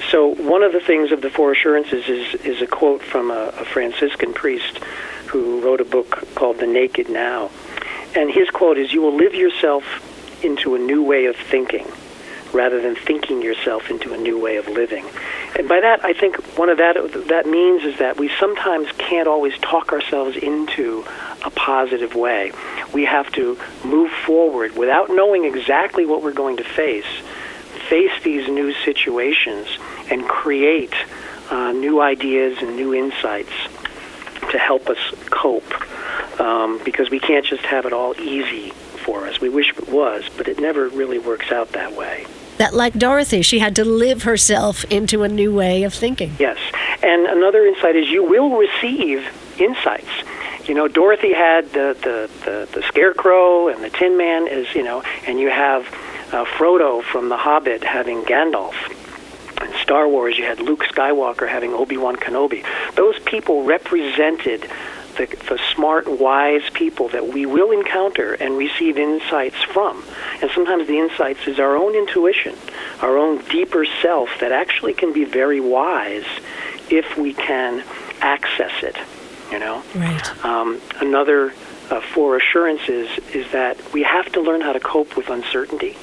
so 0.09 0.27
one 0.27 0.63
of 0.63 0.73
the 0.73 0.79
things 0.79 1.11
of 1.11 1.21
the 1.21 1.29
four 1.29 1.51
assurances 1.51 2.07
is 2.07 2.35
is 2.45 2.61
a 2.61 2.67
quote 2.67 3.01
from 3.01 3.31
a, 3.31 3.53
a 3.57 3.65
Franciscan 3.65 4.33
priest 4.33 4.77
who 5.27 5.61
wrote 5.61 5.81
a 5.81 5.85
book 5.85 6.27
called 6.35 6.59
The 6.59 6.67
Naked 6.67 7.09
Now, 7.09 7.49
and 8.15 8.29
his 8.29 8.49
quote 8.49 8.77
is, 8.77 8.93
"You 8.93 9.01
will 9.01 9.15
live 9.15 9.33
yourself 9.33 9.83
into 10.43 10.75
a 10.75 10.79
new 10.79 11.03
way 11.03 11.25
of 11.25 11.35
thinking." 11.35 11.87
Rather 12.53 12.81
than 12.81 12.95
thinking 12.95 13.41
yourself 13.41 13.89
into 13.89 14.13
a 14.13 14.17
new 14.17 14.39
way 14.39 14.57
of 14.57 14.67
living. 14.67 15.05
And 15.57 15.67
by 15.67 15.81
that, 15.81 16.03
I 16.03 16.13
think 16.13 16.37
one 16.57 16.69
of 16.69 16.77
that 16.77 16.95
that 17.27 17.45
means 17.45 17.83
is 17.83 17.97
that 17.99 18.17
we 18.17 18.29
sometimes 18.39 18.89
can't 18.97 19.27
always 19.27 19.57
talk 19.59 19.91
ourselves 19.91 20.37
into 20.37 21.05
a 21.43 21.49
positive 21.49 22.15
way. 22.15 22.51
We 22.93 23.05
have 23.05 23.31
to 23.33 23.59
move 23.83 24.11
forward 24.11 24.75
without 24.77 25.09
knowing 25.09 25.45
exactly 25.45 26.05
what 26.05 26.23
we're 26.23 26.33
going 26.33 26.57
to 26.57 26.63
face, 26.63 27.05
face 27.89 28.11
these 28.23 28.47
new 28.47 28.73
situations, 28.73 29.67
and 30.09 30.27
create 30.27 30.93
uh, 31.49 31.71
new 31.73 32.01
ideas 32.01 32.57
and 32.61 32.75
new 32.75 32.93
insights 32.93 33.51
to 34.51 34.57
help 34.57 34.89
us 34.89 34.99
cope. 35.29 35.73
Um, 36.39 36.81
because 36.83 37.11
we 37.11 37.19
can't 37.19 37.45
just 37.45 37.63
have 37.63 37.85
it 37.85 37.93
all 37.93 38.19
easy 38.19 38.71
for 39.05 39.27
us. 39.27 39.39
We 39.39 39.49
wish 39.49 39.69
it 39.77 39.89
was, 39.89 40.27
but 40.37 40.47
it 40.47 40.59
never 40.59 40.87
really 40.87 41.19
works 41.19 41.51
out 41.51 41.73
that 41.73 41.95
way 41.95 42.25
that, 42.61 42.75
like 42.75 42.93
Dorothy, 42.93 43.41
she 43.41 43.57
had 43.57 43.75
to 43.77 43.83
live 43.83 44.21
herself 44.21 44.83
into 44.91 45.23
a 45.23 45.27
new 45.27 45.51
way 45.51 45.81
of 45.81 45.95
thinking. 45.95 46.35
Yes. 46.37 46.59
And 47.01 47.25
another 47.25 47.65
insight 47.65 47.95
is 47.95 48.07
you 48.07 48.23
will 48.23 48.55
receive 48.55 49.27
insights. 49.59 50.11
You 50.67 50.75
know, 50.75 50.87
Dorothy 50.87 51.33
had 51.33 51.65
the, 51.71 51.97
the, 52.03 52.29
the, 52.45 52.69
the 52.71 52.83
Scarecrow 52.83 53.67
and 53.67 53.83
the 53.83 53.89
Tin 53.89 54.15
Man, 54.15 54.47
is, 54.47 54.75
you 54.75 54.83
know, 54.83 55.01
and 55.25 55.39
you 55.39 55.49
have 55.49 55.87
uh, 56.31 56.45
Frodo 56.45 57.01
from 57.03 57.29
The 57.29 57.37
Hobbit 57.37 57.83
having 57.83 58.21
Gandalf. 58.21 58.75
In 59.59 59.73
Star 59.81 60.07
Wars, 60.07 60.37
you 60.37 60.45
had 60.45 60.59
Luke 60.59 60.83
Skywalker 60.83 61.49
having 61.49 61.73
Obi 61.73 61.97
Wan 61.97 62.15
Kenobi. 62.15 62.63
Those 62.93 63.17
people 63.25 63.63
represented 63.63 64.69
the, 65.15 65.25
the 65.49 65.59
smart, 65.73 66.07
wise 66.07 66.69
people 66.73 67.09
that 67.09 67.27
we 67.27 67.45
will 67.45 67.71
encounter 67.71 68.33
and 68.33 68.57
receive 68.57 68.97
insights 68.97 69.61
from. 69.63 70.03
And 70.41 70.49
sometimes 70.51 70.87
the 70.87 70.99
insights 70.99 71.47
is 71.47 71.59
our 71.59 71.75
own 71.75 71.95
intuition, 71.95 72.55
our 73.01 73.17
own 73.17 73.39
deeper 73.45 73.85
self 74.01 74.29
that 74.39 74.51
actually 74.51 74.93
can 74.93 75.13
be 75.13 75.25
very 75.25 75.59
wise 75.59 76.25
if 76.89 77.17
we 77.17 77.33
can 77.33 77.83
access 78.21 78.83
it. 78.83 78.97
You 79.51 79.59
know. 79.59 79.83
Right. 79.95 80.45
Um, 80.45 80.81
another 81.01 81.53
uh, 81.89 81.99
four 81.99 82.37
assurances 82.37 83.09
is 83.33 83.51
that 83.51 83.93
we 83.93 84.03
have 84.03 84.31
to 84.31 84.41
learn 84.41 84.61
how 84.61 84.73
to 84.73 84.79
cope 84.79 85.17
with 85.17 85.29
uncertainty 85.29 85.97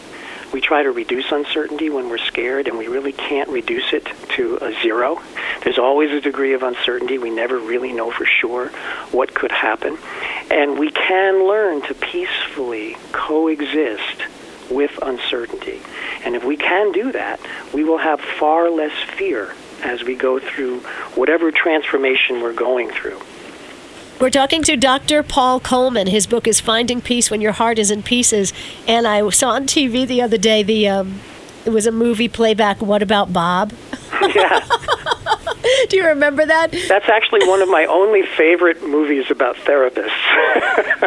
we 0.53 0.61
try 0.61 0.83
to 0.83 0.91
reduce 0.91 1.31
uncertainty 1.31 1.91
when 1.91 2.09
we're 2.09 2.19
scared, 2.19 2.69
and 2.69 2.79
we 2.79 2.89
really 2.89 3.13
can't 3.13 3.49
reduce 3.49 3.93
it 3.93 4.07
to 4.37 4.57
a 4.61 4.73
zero. 4.83 5.21
There's 5.63 5.79
always 5.79 6.11
a 6.13 6.21
degree 6.21 6.55
of 6.55 6.63
uncertainty. 6.63 7.19
We 7.19 7.31
never 7.31 7.59
really 7.59 7.93
know 7.93 8.11
for 8.11 8.25
sure 8.25 8.69
what 9.11 9.35
could 9.35 9.53
happen. 9.53 9.99
And 10.51 10.79
we 10.79 10.91
can 10.91 11.47
learn 11.47 11.83
to 11.83 11.95
peacefully 11.95 12.97
coexist 13.13 14.25
with 14.71 14.99
uncertainty. 15.03 15.81
And 16.25 16.35
if 16.37 16.45
we 16.45 16.57
can 16.57 16.93
do 16.93 17.13
that, 17.13 17.41
we 17.73 17.85
will 17.85 17.99
have 17.99 18.21
far 18.21 18.71
less 18.71 18.97
fear 19.17 19.55
as 19.83 20.03
we 20.03 20.15
go 20.15 20.39
through 20.39 20.81
whatever 21.15 21.51
transformation 21.53 22.41
we're 22.41 22.53
going 22.53 22.91
through. 22.91 23.21
We're 24.21 24.31
talking 24.31 24.65
to 24.65 24.77
Dr. 24.77 25.23
Paul 25.23 25.61
Coleman. 25.61 26.09
His 26.09 26.27
book 26.27 26.49
is 26.49 26.59
Finding 26.59 27.01
Peace 27.01 27.31
When 27.31 27.41
Your 27.41 27.53
Heart 27.53 27.79
is 27.79 27.93
in 27.93 28.03
Pieces. 28.03 28.53
And 28.89 29.07
I 29.07 29.29
saw 29.31 29.51
on 29.51 29.67
TV 29.67 30.09
the 30.09 30.21
other 30.21 30.37
day 30.37 30.65
the 30.65 30.89
um, 30.89 31.21
it 31.65 31.71
was 31.71 31.87
a 31.87 31.93
movie 31.93 32.29
playback. 32.29 32.83
What 32.83 33.01
about 33.01 33.33
Bob? 33.33 33.73
Yeah. 34.21 34.67
Do 35.89 35.97
you 35.97 36.07
remember 36.07 36.45
that? 36.47 36.73
That's 36.89 37.09
actually 37.09 37.47
one 37.47 37.63
of 37.63 37.69
my 37.69 37.87
only 37.87 38.23
favorite 38.37 38.87
movies 38.87 39.31
about 39.31 39.57
therapists. 39.57 40.11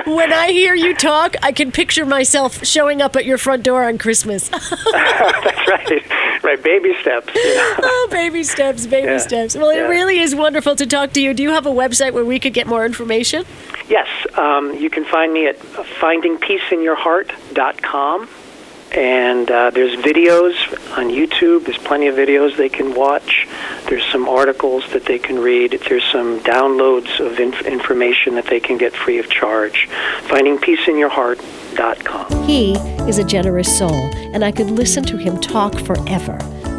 when 0.16 0.34
I 0.34 0.52
hear 0.52 0.76
you 0.76 0.96
talk, 0.96 1.36
I 1.42 1.52
can 1.52 1.72
picture 1.72 2.06
myself 2.06 2.64
showing 2.66 3.02
up 3.02 3.16
at 3.16 3.26
your 3.26 3.38
front 3.38 3.64
door 3.64 3.88
on 3.88 3.98
Christmas. 3.98 4.50
That's 4.50 5.68
right. 5.68 6.04
Right, 6.44 6.62
baby 6.64 6.96
steps. 7.02 7.34
You 7.36 7.56
know? 7.56 7.76
Oh, 7.84 8.08
baby 8.12 8.44
steps, 8.44 8.88
baby 8.88 9.08
yeah. 9.08 9.20
steps. 9.20 9.56
Well, 9.56 9.74
yeah. 9.74 9.86
it 9.86 9.90
really 9.90 10.20
is 10.20 10.36
wonderful 10.36 10.76
to 10.76 10.86
talk 10.88 11.14
to 11.14 11.22
you. 11.22 11.34
Do 11.34 11.44
you 11.44 11.52
have 11.52 11.66
a 11.66 11.72
website 11.72 12.12
where 12.14 12.26
we 12.26 12.40
could 12.40 12.54
get 12.54 12.68
more 12.68 12.86
information? 12.86 13.46
Yes, 13.88 14.08
um, 14.38 14.74
you 14.74 14.90
can 14.90 15.06
find 15.06 15.32
me 15.34 15.48
at 15.48 15.58
findingpeaceinyourheart.com. 15.60 18.30
And 18.94 19.50
uh, 19.50 19.72
there's 19.72 19.96
videos 20.02 20.54
on 20.98 21.08
YouTube. 21.10 21.64
There's 21.66 21.78
plenty 21.78 22.08
of 22.08 22.16
videos 22.16 22.58
they 22.58 22.68
can 22.68 22.94
watch. 22.94 23.48
There's 23.88 24.04
some 24.12 24.28
articles 24.28 24.84
that 24.92 25.06
they 25.06 25.18
can 25.18 25.40
read. 25.40 25.80
There's 25.88 26.04
some 26.12 26.42
downloads 26.42 27.26
of 27.26 27.40
inf- 27.40 27.66
information 27.66 28.36
that 28.36 28.48
they 28.48 28.60
can 28.60 28.78
get 28.78 28.94
free 28.94 29.18
of 29.18 29.30
charge. 29.30 29.88
FindingPeaceInYourHeart.com. 30.24 32.44
He 32.44 32.74
is 33.08 33.18
a 33.18 33.24
generous 33.24 33.78
soul, 33.78 34.10
and 34.34 34.44
I 34.44 34.52
could 34.52 34.70
listen 34.70 35.06
to 35.06 35.16
him 35.16 35.40
talk 35.40 35.74
forever. 35.80 36.38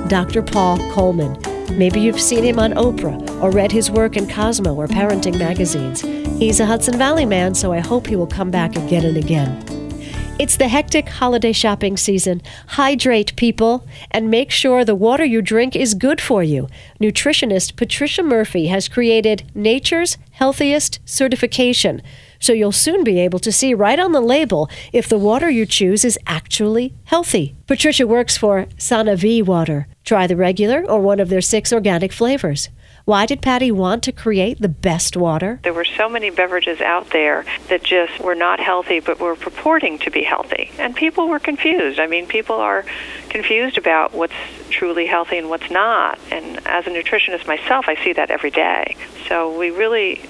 Dr. 0.09 0.43
Paul 0.43 0.77
Coleman. 0.93 1.39
Maybe 1.79 2.01
you've 2.01 2.21
seen 2.21 2.45
him 2.45 2.59
on 2.59 2.73
Oprah 2.73 3.43
or 3.43 3.51
read 3.51 3.73
his 3.73 3.91
work 3.91 4.19
in 4.19 4.29
Cosmo 4.29 4.75
or 4.75 4.87
parenting 4.87 5.39
magazines. 5.39 6.03
He's 6.39 6.61
a 6.61 6.67
Hudson 6.67 6.99
Valley 6.99 7.25
man, 7.25 7.55
so 7.55 7.73
I 7.73 7.79
hope 7.79 8.07
he 8.07 8.17
will 8.17 8.27
come 8.27 8.51
back 8.51 8.77
again 8.77 9.07
and 9.07 9.17
again. 9.17 9.65
It's 10.43 10.57
the 10.57 10.67
hectic 10.67 11.09
holiday 11.09 11.53
shopping 11.53 11.97
season. 11.97 12.43
Hydrate, 12.67 13.37
people, 13.37 13.87
and 14.11 14.29
make 14.29 14.51
sure 14.51 14.85
the 14.85 14.97
water 14.97 15.25
you 15.25 15.41
drink 15.41 15.77
is 15.77 15.95
good 15.95 16.21
for 16.21 16.43
you. 16.43 16.67
Nutritionist 17.01 17.77
Patricia 17.77 18.25
Murphy 18.25 18.67
has 18.67 18.89
created 18.89 19.45
Nature's 19.55 20.19
Healthiest 20.33 20.99
Certification, 21.05 22.03
so 22.41 22.53
you'll 22.53 22.73
soon 22.73 23.05
be 23.05 23.21
able 23.21 23.39
to 23.39 23.53
see 23.53 23.73
right 23.73 24.01
on 24.01 24.11
the 24.11 24.21
label 24.21 24.69
if 24.93 25.09
the 25.09 25.17
water 25.17 25.49
you 25.49 25.65
choose 25.65 26.05
is 26.05 26.19
actually 26.27 26.93
healthy. 27.05 27.55
Patricia 27.69 28.05
works 28.05 28.37
for 28.37 28.67
Sana-V 28.77 29.43
Water. 29.43 29.87
Try 30.05 30.27
the 30.27 30.35
regular 30.35 30.85
or 30.91 30.99
one 30.99 31.21
of 31.21 31.29
their 31.29 31.41
six 31.41 31.73
organic 31.73 32.13
flavors. 32.13 32.69
Why 33.05 33.27
did 33.27 33.43
Patty 33.43 33.73
want 33.73 34.03
to 34.05 34.13
create 34.13 34.61
the 34.61 34.69
best 34.69 35.17
water? 35.17 35.59
There 35.63 35.73
were 35.73 35.85
so 35.85 36.09
many 36.09 36.31
beverages 36.31 36.81
out 36.81 37.11
there 37.11 37.45
that 37.69 37.83
just 37.83 38.21
were 38.21 38.35
not 38.35 38.61
healthy 38.61 39.01
but 39.01 39.19
were 39.19 39.35
purporting 39.35 39.99
to 40.01 40.11
be 40.11 40.23
healthy. 40.23 40.71
And 40.79 40.95
people 40.95 41.29
were 41.29 41.41
confused. 41.41 41.99
I 41.99 42.07
mean, 42.07 42.27
people 42.27 42.57
are 42.57 42.85
confused 43.29 43.77
about 43.77 44.13
what's 44.13 44.35
truly 44.71 45.07
healthy 45.07 45.39
and 45.39 45.51
what's 45.51 45.71
not. 45.71 46.19
And 46.31 46.65
as 46.67 46.87
a 46.87 46.91
nutritionist 46.91 47.47
myself, 47.47 47.87
I 47.89 47.97
see 48.05 48.13
that 48.13 48.31
every 48.31 48.51
day. 48.51 48.97
So 49.29 49.57
we 49.59 49.71
really 49.71 50.23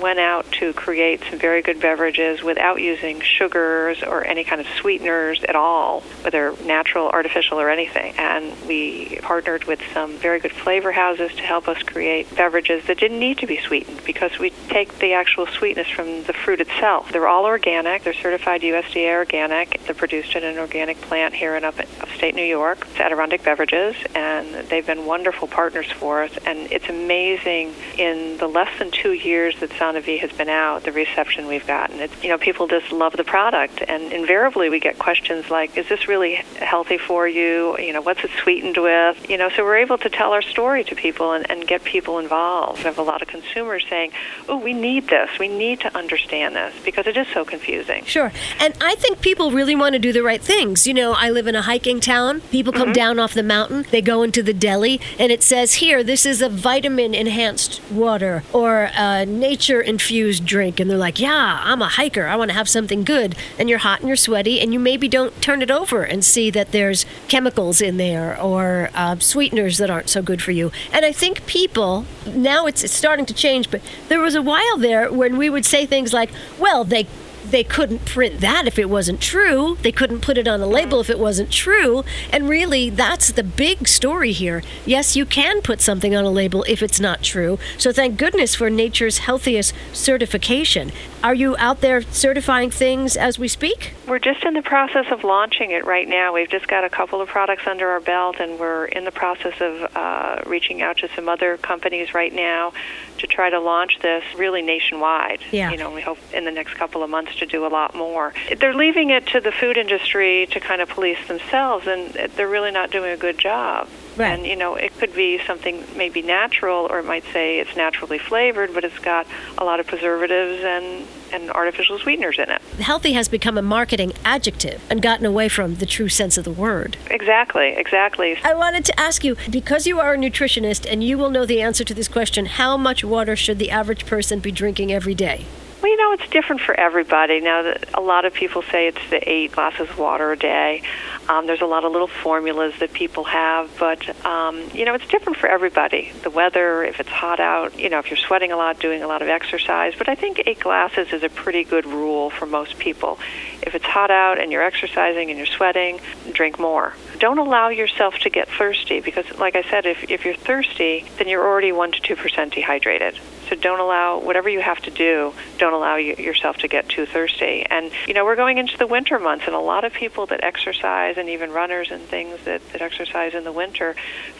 went 0.00 0.18
out 0.18 0.50
to 0.52 0.72
create 0.72 1.22
some 1.28 1.38
very 1.38 1.62
good 1.62 1.80
beverages 1.80 2.42
without 2.42 2.80
using 2.80 3.20
sugars 3.20 4.02
or 4.02 4.24
any 4.24 4.44
kind 4.44 4.60
of 4.60 4.66
sweeteners 4.80 5.42
at 5.44 5.56
all, 5.56 6.00
whether 6.22 6.54
natural, 6.64 7.08
artificial, 7.08 7.60
or 7.60 7.70
anything. 7.70 8.14
And 8.18 8.54
we 8.66 9.18
partnered 9.22 9.64
with 9.64 9.80
some 9.92 10.16
very 10.18 10.40
good 10.40 10.52
flavor 10.52 10.92
houses 10.92 11.34
to 11.36 11.42
help 11.42 11.68
us 11.68 11.82
create 11.82 12.34
beverages 12.36 12.84
that 12.86 12.98
didn't 12.98 13.18
need 13.18 13.38
to 13.38 13.46
be 13.46 13.58
sweetened 13.58 14.02
because 14.04 14.38
we 14.38 14.50
take 14.68 14.98
the 14.98 15.12
actual 15.14 15.46
sweetness 15.46 15.88
from 15.88 16.24
the 16.24 16.32
fruit 16.32 16.60
itself. 16.60 17.12
They're 17.12 17.28
all 17.28 17.44
organic. 17.44 18.04
They're 18.04 18.14
certified 18.14 18.62
USDA 18.62 19.14
organic. 19.14 19.80
They're 19.84 19.94
produced 19.94 20.34
in 20.34 20.44
an 20.44 20.58
organic 20.58 21.00
plant 21.02 21.34
here 21.34 21.56
in 21.56 21.64
up, 21.64 21.78
upstate 22.00 22.34
New 22.34 22.44
York. 22.44 22.86
It's 22.90 23.00
Adirondack 23.00 23.42
Beverages, 23.42 23.96
and 24.14 24.54
they've 24.68 24.86
been 24.86 25.06
wonderful 25.06 25.48
partners 25.48 25.90
for 25.90 26.22
us. 26.22 26.32
And 26.46 26.70
it's 26.72 26.88
amazing 26.88 27.74
in 27.96 28.38
the 28.38 28.46
less 28.46 28.70
than 28.78 28.90
two 28.90 29.12
years 29.12 29.58
that 29.60 29.70
some 29.88 30.02
Sonavi 30.02 30.18
has 30.20 30.32
been 30.32 30.48
out, 30.48 30.84
the 30.84 30.92
reception 30.92 31.46
we've 31.46 31.66
gotten, 31.66 32.00
it's, 32.00 32.22
you 32.22 32.28
know, 32.28 32.38
people 32.38 32.66
just 32.66 32.92
love 32.92 33.16
the 33.16 33.24
product. 33.24 33.82
And 33.86 34.12
invariably 34.12 34.68
we 34.68 34.80
get 34.80 34.98
questions 34.98 35.50
like, 35.50 35.76
is 35.76 35.88
this 35.88 36.08
really 36.08 36.36
healthy 36.56 36.98
for 36.98 37.26
you? 37.26 37.76
You 37.78 37.92
know, 37.92 38.00
what's 38.00 38.22
it 38.24 38.30
sweetened 38.42 38.76
with? 38.76 39.28
You 39.28 39.38
know, 39.38 39.48
so 39.50 39.64
we're 39.64 39.78
able 39.78 39.98
to 39.98 40.08
tell 40.08 40.32
our 40.32 40.42
story 40.42 40.84
to 40.84 40.94
people 40.94 41.32
and, 41.32 41.50
and 41.50 41.66
get 41.66 41.84
people 41.84 42.18
involved. 42.18 42.78
We 42.78 42.84
have 42.84 42.98
a 42.98 43.02
lot 43.02 43.22
of 43.22 43.28
consumers 43.28 43.84
saying, 43.88 44.12
oh, 44.48 44.58
we 44.58 44.72
need 44.72 45.08
this. 45.08 45.30
We 45.38 45.48
need 45.48 45.80
to 45.80 45.96
understand 45.96 46.56
this 46.56 46.74
because 46.84 47.06
it 47.06 47.16
is 47.16 47.26
so 47.28 47.44
confusing. 47.44 48.04
Sure. 48.04 48.32
And 48.60 48.74
I 48.80 48.94
think 48.96 49.20
people 49.20 49.50
really 49.50 49.76
want 49.76 49.94
to 49.94 49.98
do 49.98 50.12
the 50.12 50.22
right 50.22 50.42
things. 50.42 50.86
You 50.86 50.94
know, 50.94 51.12
I 51.12 51.30
live 51.30 51.46
in 51.46 51.54
a 51.54 51.62
hiking 51.62 52.00
town. 52.00 52.40
People 52.42 52.72
come 52.72 52.88
mm-hmm. 52.88 52.92
down 52.92 53.18
off 53.18 53.34
the 53.34 53.42
mountain, 53.42 53.86
they 53.90 54.02
go 54.02 54.22
into 54.22 54.42
the 54.42 54.52
deli, 54.52 55.00
and 55.18 55.32
it 55.32 55.42
says, 55.42 55.74
here, 55.74 56.02
this 56.02 56.26
is 56.26 56.42
a 56.42 56.48
vitamin 56.48 57.14
enhanced 57.14 57.80
water 57.90 58.42
or 58.52 58.90
a 58.94 59.24
nature 59.26 59.77
infused 59.80 60.44
drink. 60.44 60.80
And 60.80 60.90
they're 60.90 60.98
like, 60.98 61.18
yeah, 61.18 61.60
I'm 61.62 61.82
a 61.82 61.88
hiker. 61.88 62.26
I 62.26 62.36
want 62.36 62.50
to 62.50 62.54
have 62.54 62.68
something 62.68 63.04
good. 63.04 63.36
And 63.58 63.68
you're 63.68 63.78
hot 63.78 64.00
and 64.00 64.08
you're 64.08 64.16
sweaty, 64.16 64.60
and 64.60 64.72
you 64.72 64.78
maybe 64.78 65.08
don't 65.08 65.40
turn 65.42 65.62
it 65.62 65.70
over 65.70 66.02
and 66.02 66.24
see 66.24 66.50
that 66.50 66.72
there's 66.72 67.04
chemicals 67.28 67.80
in 67.80 67.96
there 67.96 68.40
or 68.40 68.90
uh, 68.94 69.18
sweeteners 69.18 69.78
that 69.78 69.90
aren't 69.90 70.08
so 70.08 70.22
good 70.22 70.42
for 70.42 70.52
you. 70.52 70.70
And 70.92 71.04
I 71.04 71.12
think 71.12 71.46
people, 71.46 72.06
now 72.26 72.66
it's, 72.66 72.84
it's 72.84 72.94
starting 72.94 73.26
to 73.26 73.34
change, 73.34 73.70
but 73.70 73.80
there 74.08 74.20
was 74.20 74.34
a 74.34 74.42
while 74.42 74.78
there 74.78 75.12
when 75.12 75.36
we 75.36 75.50
would 75.50 75.64
say 75.64 75.86
things 75.86 76.12
like, 76.12 76.30
well, 76.58 76.84
they 76.84 77.06
they 77.50 77.64
couldn't 77.64 78.04
print 78.04 78.40
that 78.40 78.66
if 78.66 78.78
it 78.78 78.88
wasn't 78.88 79.20
true. 79.20 79.76
They 79.82 79.92
couldn't 79.92 80.20
put 80.20 80.38
it 80.38 80.46
on 80.46 80.60
a 80.60 80.66
label 80.66 81.00
if 81.00 81.10
it 81.10 81.18
wasn't 81.18 81.50
true. 81.50 82.04
And 82.32 82.48
really, 82.48 82.90
that's 82.90 83.32
the 83.32 83.42
big 83.42 83.88
story 83.88 84.32
here. 84.32 84.62
Yes, 84.84 85.16
you 85.16 85.24
can 85.24 85.62
put 85.62 85.80
something 85.80 86.14
on 86.14 86.24
a 86.24 86.30
label 86.30 86.64
if 86.68 86.82
it's 86.82 87.00
not 87.00 87.22
true. 87.22 87.58
So 87.76 87.92
thank 87.92 88.18
goodness 88.18 88.54
for 88.54 88.70
Nature's 88.70 89.18
Healthiest 89.18 89.74
certification. 89.92 90.92
Are 91.22 91.34
you 91.34 91.56
out 91.58 91.80
there 91.80 92.02
certifying 92.02 92.70
things 92.70 93.16
as 93.16 93.40
we 93.40 93.48
speak? 93.48 93.94
We're 94.06 94.20
just 94.20 94.44
in 94.44 94.54
the 94.54 94.62
process 94.62 95.06
of 95.10 95.24
launching 95.24 95.72
it 95.72 95.84
right 95.84 96.06
now. 96.06 96.32
We've 96.32 96.48
just 96.48 96.68
got 96.68 96.84
a 96.84 96.88
couple 96.88 97.20
of 97.20 97.28
products 97.28 97.66
under 97.66 97.88
our 97.88 97.98
belt, 98.00 98.36
and 98.38 98.58
we're 98.58 98.84
in 98.84 99.04
the 99.04 99.10
process 99.10 99.60
of 99.60 99.96
uh, 99.96 100.42
reaching 100.46 100.80
out 100.80 100.98
to 100.98 101.08
some 101.16 101.28
other 101.28 101.56
companies 101.56 102.14
right 102.14 102.32
now 102.32 102.72
to 103.18 103.26
try 103.26 103.50
to 103.50 103.58
launch 103.58 103.98
this 104.00 104.22
really 104.36 104.62
nationwide. 104.62 105.40
Yeah. 105.50 105.72
You 105.72 105.76
know, 105.76 105.92
we 105.92 106.02
hope 106.02 106.18
in 106.32 106.44
the 106.44 106.52
next 106.52 106.74
couple 106.74 107.02
of 107.02 107.10
months 107.10 107.34
to 107.40 107.46
do 107.46 107.66
a 107.66 107.68
lot 107.68 107.96
more. 107.96 108.32
They're 108.56 108.74
leaving 108.74 109.10
it 109.10 109.26
to 109.28 109.40
the 109.40 109.50
food 109.50 109.76
industry 109.76 110.46
to 110.52 110.60
kind 110.60 110.80
of 110.80 110.88
police 110.88 111.18
themselves, 111.26 111.88
and 111.88 112.12
they're 112.36 112.48
really 112.48 112.70
not 112.70 112.92
doing 112.92 113.10
a 113.10 113.16
good 113.16 113.38
job. 113.38 113.88
Right. 114.18 114.36
And 114.36 114.46
you 114.46 114.56
know, 114.56 114.74
it 114.74 114.96
could 114.98 115.14
be 115.14 115.38
something 115.46 115.84
maybe 115.96 116.22
natural, 116.22 116.86
or 116.90 116.98
it 116.98 117.04
might 117.04 117.24
say 117.32 117.60
it's 117.60 117.76
naturally 117.76 118.18
flavored, 118.18 118.74
but 118.74 118.84
it's 118.84 118.98
got 118.98 119.26
a 119.56 119.64
lot 119.64 119.78
of 119.80 119.86
preservatives 119.86 120.64
and 120.64 121.06
and 121.30 121.50
artificial 121.50 121.98
sweeteners 121.98 122.38
in 122.38 122.50
it. 122.50 122.62
Healthy 122.80 123.12
has 123.12 123.28
become 123.28 123.58
a 123.58 123.62
marketing 123.62 124.12
adjective 124.24 124.82
and 124.90 125.02
gotten 125.02 125.26
away 125.26 125.48
from 125.48 125.76
the 125.76 125.86
true 125.86 126.08
sense 126.08 126.38
of 126.38 126.44
the 126.44 126.50
word. 126.50 126.96
Exactly, 127.10 127.74
exactly. 127.76 128.38
I 128.42 128.54
wanted 128.54 128.84
to 128.86 128.98
ask 128.98 129.22
you 129.22 129.36
because 129.50 129.86
you 129.86 130.00
are 130.00 130.14
a 130.14 130.16
nutritionist 130.16 130.90
and 130.90 131.04
you 131.04 131.18
will 131.18 131.30
know 131.30 131.44
the 131.44 131.60
answer 131.60 131.84
to 131.84 131.94
this 131.94 132.08
question 132.08 132.46
how 132.46 132.76
much 132.76 133.04
water 133.04 133.36
should 133.36 133.58
the 133.58 133.70
average 133.70 134.06
person 134.06 134.40
be 134.40 134.50
drinking 134.50 134.92
every 134.92 135.14
day? 135.14 135.44
Well, 135.82 135.92
you 135.92 135.96
know, 135.96 136.12
it's 136.12 136.28
different 136.30 136.60
for 136.60 136.78
everybody. 136.78 137.40
Now, 137.40 137.74
a 137.94 138.00
lot 138.00 138.24
of 138.24 138.34
people 138.34 138.62
say 138.62 138.88
it's 138.88 139.10
the 139.10 139.28
eight 139.28 139.52
glasses 139.52 139.88
of 139.88 139.98
water 139.98 140.32
a 140.32 140.36
day. 140.36 140.82
Um, 141.28 141.46
there's 141.46 141.60
a 141.60 141.66
lot 141.66 141.84
of 141.84 141.92
little 141.92 142.08
formulas 142.08 142.74
that 142.80 142.92
people 142.94 143.24
have, 143.24 143.70
but 143.78 144.24
um, 144.24 144.62
you 144.72 144.86
know, 144.86 144.94
it's 144.94 145.06
different 145.08 145.36
for 145.38 145.46
everybody. 145.46 146.10
The 146.22 146.30
weather, 146.30 146.82
if 146.84 147.00
it's 147.00 147.08
hot 147.10 147.38
out, 147.38 147.78
you 147.78 147.90
know, 147.90 147.98
if 147.98 148.08
you're 148.08 148.16
sweating 148.16 148.50
a 148.50 148.56
lot, 148.56 148.78
doing 148.78 149.02
a 149.02 149.06
lot 149.06 149.20
of 149.20 149.28
exercise. 149.28 149.94
But 149.96 150.08
I 150.08 150.14
think 150.14 150.42
eight 150.46 150.60
glasses 150.60 151.12
is 151.12 151.22
a 151.22 151.28
pretty 151.28 151.64
good 151.64 151.84
rule 151.84 152.30
for 152.30 152.46
most 152.46 152.78
people. 152.78 153.18
If 153.60 153.74
it's 153.74 153.84
hot 153.84 154.10
out 154.10 154.38
and 154.38 154.50
you're 154.50 154.62
exercising 154.62 155.28
and 155.28 155.36
you're 155.36 155.46
sweating, 155.46 156.00
drink 156.32 156.58
more. 156.58 156.94
Don't 157.18 157.38
allow 157.38 157.68
yourself 157.68 158.14
to 158.20 158.30
get 158.30 158.48
thirsty 158.48 159.00
because, 159.00 159.26
like 159.38 159.54
I 159.54 159.62
said, 159.62 159.84
if, 159.84 160.10
if 160.10 160.24
you're 160.24 160.34
thirsty, 160.34 161.04
then 161.18 161.28
you're 161.28 161.46
already 161.46 161.72
1% 161.72 161.92
to 162.00 162.16
2% 162.16 162.54
dehydrated. 162.54 163.18
So 163.48 163.56
don't 163.56 163.80
allow 163.80 164.20
whatever 164.20 164.48
you 164.48 164.60
have 164.60 164.80
to 164.80 164.90
do. 164.90 165.32
Don't 165.58 165.72
allow 165.72 165.96
you, 165.96 166.14
yourself 166.16 166.56
to 166.58 166.68
get 166.68 166.88
too 166.88 167.06
thirsty. 167.06 167.64
And 167.68 167.90
you 168.06 168.14
know 168.14 168.24
we're 168.24 168.36
going 168.36 168.58
into 168.58 168.76
the 168.76 168.86
winter 168.86 169.18
months, 169.18 169.46
and 169.46 169.54
a 169.54 169.60
lot 169.60 169.84
of 169.84 169.92
people 169.92 170.26
that 170.26 170.44
exercise 170.44 171.16
and 171.16 171.28
even 171.28 171.50
runners 171.50 171.90
and 171.90 172.02
things 172.02 172.38
that, 172.44 172.60
that 172.72 172.82
exercise 172.82 173.34
in 173.34 173.44
the 173.44 173.52
winter 173.52 173.94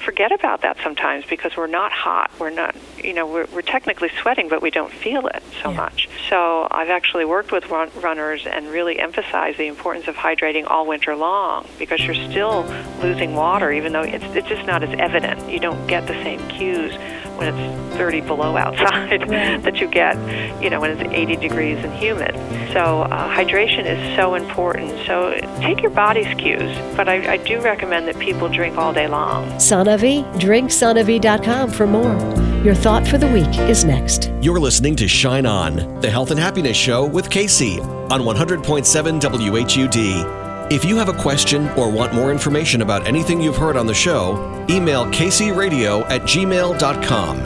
forget 0.05 0.33
about 0.33 0.63
that 0.63 0.77
sometimes 0.83 1.25
because 1.27 1.57
we're 1.57 1.67
not 1.67 1.93
hot. 1.93 2.31
We're 2.39 2.51
not 2.51 2.77
you 3.03 3.15
know 3.15 3.27
we're, 3.27 3.47
we're 3.47 3.63
technically 3.63 4.11
sweating, 4.21 4.49
but 4.49 4.63
we 4.63 4.71
don't 4.71 4.93
feel 4.93 5.27
it 5.29 5.43
so 5.63 5.71
yeah. 5.71 5.77
much. 5.77 6.09
So 6.29 6.69
I've 6.71 6.91
actually 6.91 7.25
worked 7.25 7.53
with 7.53 7.69
run, 7.71 7.91
runners 8.01 8.47
and 8.47 8.69
really 8.69 8.99
emphasized 8.99 9.59
the 9.59 9.67
importance 9.69 10.09
of 10.09 10.17
hydrating 10.17 10.69
all 10.69 10.87
winter 10.87 11.17
long 11.17 11.67
because 11.79 12.01
you're 12.05 12.15
still 12.15 12.65
losing 13.01 13.35
water, 13.35 13.73
even 13.73 13.93
though 13.93 14.03
it's 14.03 14.25
it's 14.37 14.49
just 14.49 14.67
not 14.67 14.83
as 14.83 14.95
evident. 14.99 15.51
You 15.51 15.61
don't 15.61 15.87
get 15.87 16.07
the 16.07 16.15
same 16.25 16.47
cues 16.49 16.95
when 17.39 17.55
it's 17.55 17.97
30 17.97 18.21
below 18.23 18.57
outside 18.57 19.21
that 19.29 19.77
you 19.77 19.89
get, 19.89 20.17
you 20.63 20.69
know, 20.69 20.81
when 20.81 20.91
it's 20.91 21.13
80 21.13 21.37
degrees 21.37 21.79
and 21.85 21.93
humid. 21.95 22.35
So 22.73 23.03
uh, 23.03 23.35
hydration 23.35 23.87
is 23.87 24.17
so 24.17 24.35
important. 24.35 24.91
So 25.07 25.39
take 25.61 25.81
your 25.81 25.91
body's 25.91 26.33
cues, 26.37 26.77
but 26.97 27.09
I, 27.09 27.35
I 27.35 27.37
do 27.39 27.61
recommend 27.61 28.09
that 28.09 28.19
people 28.19 28.49
drink 28.49 28.77
all 28.77 28.93
day 28.93 29.09
long. 29.09 29.49
Sonavi, 29.53 30.25
drinksonavi.com 30.35 31.71
for 31.71 31.87
more. 31.87 32.39
Your 32.65 32.75
thought 32.75 33.07
for 33.07 33.19
the 33.19 33.29
week 33.29 33.57
is 33.71 33.85
next. 33.85 34.33
You're 34.43 34.59
listening 34.59 34.97
to 34.97 35.07
Shine 35.09 35.47
On, 35.47 36.01
the 36.01 36.11
health 36.11 36.33
and 36.33 36.41
happiness 36.41 36.77
show 36.77 37.07
with 37.07 37.31
Casey 37.31 37.79
on 37.81 38.23
100.7 38.23 39.21
WHUD. 39.21 40.38
If 40.71 40.85
you 40.85 40.99
have 40.99 41.09
a 41.09 41.15
question 41.15 41.67
or 41.79 41.91
want 41.91 42.13
more 42.13 42.31
information 42.31 42.83
about 42.83 43.07
anything 43.07 43.41
you've 43.41 43.57
heard 43.57 43.75
on 43.75 43.87
the 43.87 43.95
show, 43.95 44.67
email 44.69 45.07
kcradio 45.07 46.03
at 46.11 46.23
gmail.com. 46.23 47.41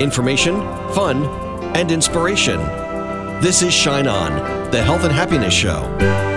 Information, 0.00 0.60
fun, 0.94 1.24
and 1.74 1.90
inspiration. 1.90 2.60
This 3.40 3.62
is 3.62 3.74
Shine 3.74 4.06
On, 4.06 4.70
the 4.70 4.80
health 4.80 5.02
and 5.02 5.12
happiness 5.12 5.52
show. 5.52 6.31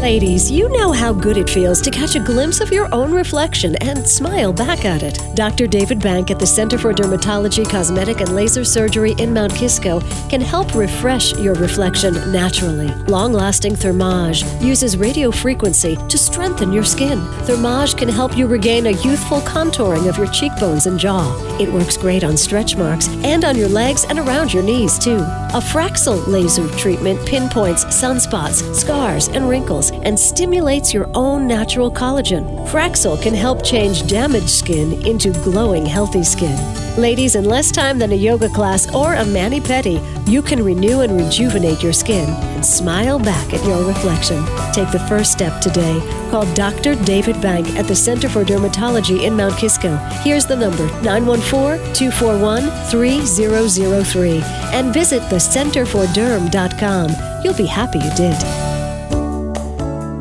Ladies, 0.00 0.50
you 0.50 0.70
know 0.70 0.92
how 0.92 1.12
good 1.12 1.36
it 1.36 1.50
feels 1.50 1.82
to 1.82 1.90
catch 1.90 2.16
a 2.16 2.20
glimpse 2.20 2.62
of 2.62 2.72
your 2.72 2.88
own 2.90 3.12
reflection 3.12 3.76
and 3.82 4.08
smile 4.08 4.50
back 4.50 4.86
at 4.86 5.02
it. 5.02 5.18
Dr. 5.34 5.66
David 5.66 6.00
Bank 6.00 6.30
at 6.30 6.38
the 6.38 6.46
Center 6.46 6.78
for 6.78 6.94
Dermatology, 6.94 7.68
Cosmetic, 7.68 8.22
and 8.22 8.34
Laser 8.34 8.64
Surgery 8.64 9.12
in 9.18 9.34
Mount 9.34 9.54
Kisco 9.54 10.00
can 10.30 10.40
help 10.40 10.74
refresh 10.74 11.34
your 11.34 11.52
reflection 11.56 12.14
naturally. 12.32 12.88
Long 13.08 13.34
lasting 13.34 13.74
Thermage 13.74 14.42
uses 14.62 14.96
radio 14.96 15.30
frequency 15.30 15.96
to 16.08 16.16
strengthen 16.16 16.72
your 16.72 16.84
skin. 16.84 17.18
Thermage 17.44 17.98
can 17.98 18.08
help 18.08 18.38
you 18.38 18.46
regain 18.46 18.86
a 18.86 19.02
youthful 19.02 19.42
contouring 19.42 20.08
of 20.08 20.16
your 20.16 20.28
cheekbones 20.28 20.86
and 20.86 20.98
jaw. 20.98 21.28
It 21.60 21.70
works 21.70 21.98
great 21.98 22.24
on 22.24 22.38
stretch 22.38 22.74
marks 22.74 23.08
and 23.22 23.44
on 23.44 23.54
your 23.54 23.68
legs 23.68 24.06
and 24.06 24.18
around 24.18 24.54
your 24.54 24.62
knees, 24.62 24.98
too. 24.98 25.18
A 25.52 25.60
Fraxel 25.60 26.26
laser 26.26 26.66
treatment 26.78 27.20
pinpoints 27.28 27.84
sunspots, 27.84 28.74
scars, 28.74 29.28
and 29.28 29.46
wrinkles 29.46 29.89
and 30.02 30.18
stimulates 30.18 30.94
your 30.94 31.10
own 31.14 31.46
natural 31.46 31.90
collagen. 31.90 32.66
Fraxel 32.68 33.20
can 33.20 33.34
help 33.34 33.64
change 33.64 34.06
damaged 34.06 34.50
skin 34.50 35.06
into 35.06 35.32
glowing, 35.44 35.86
healthy 35.86 36.24
skin. 36.24 36.58
Ladies, 36.96 37.34
in 37.36 37.44
less 37.44 37.70
time 37.70 37.98
than 37.98 38.12
a 38.12 38.16
yoga 38.16 38.48
class 38.48 38.92
or 38.94 39.14
a 39.14 39.24
mani 39.24 39.60
pedi, 39.60 40.00
you 40.28 40.42
can 40.42 40.62
renew 40.62 41.00
and 41.00 41.16
rejuvenate 41.16 41.82
your 41.82 41.92
skin 41.92 42.28
and 42.28 42.64
smile 42.66 43.18
back 43.18 43.52
at 43.54 43.64
your 43.64 43.84
reflection. 43.86 44.44
Take 44.72 44.90
the 44.90 45.04
first 45.08 45.32
step 45.32 45.60
today. 45.60 46.00
Call 46.30 46.52
Dr. 46.54 46.94
David 47.04 47.40
Bank 47.40 47.68
at 47.76 47.86
the 47.86 47.96
Center 47.96 48.28
for 48.28 48.44
Dermatology 48.44 49.22
in 49.24 49.36
Mount 49.36 49.56
Kisco. 49.56 49.96
Here's 50.22 50.46
the 50.46 50.56
number 50.56 50.86
914 51.02 51.92
241 51.94 52.70
3003 52.90 54.42
and 54.72 54.92
visit 54.92 55.22
thecenterforderm.com. 55.22 57.10
You'll 57.44 57.54
be 57.54 57.66
happy 57.66 57.98
you 57.98 58.10
did. 58.14 58.69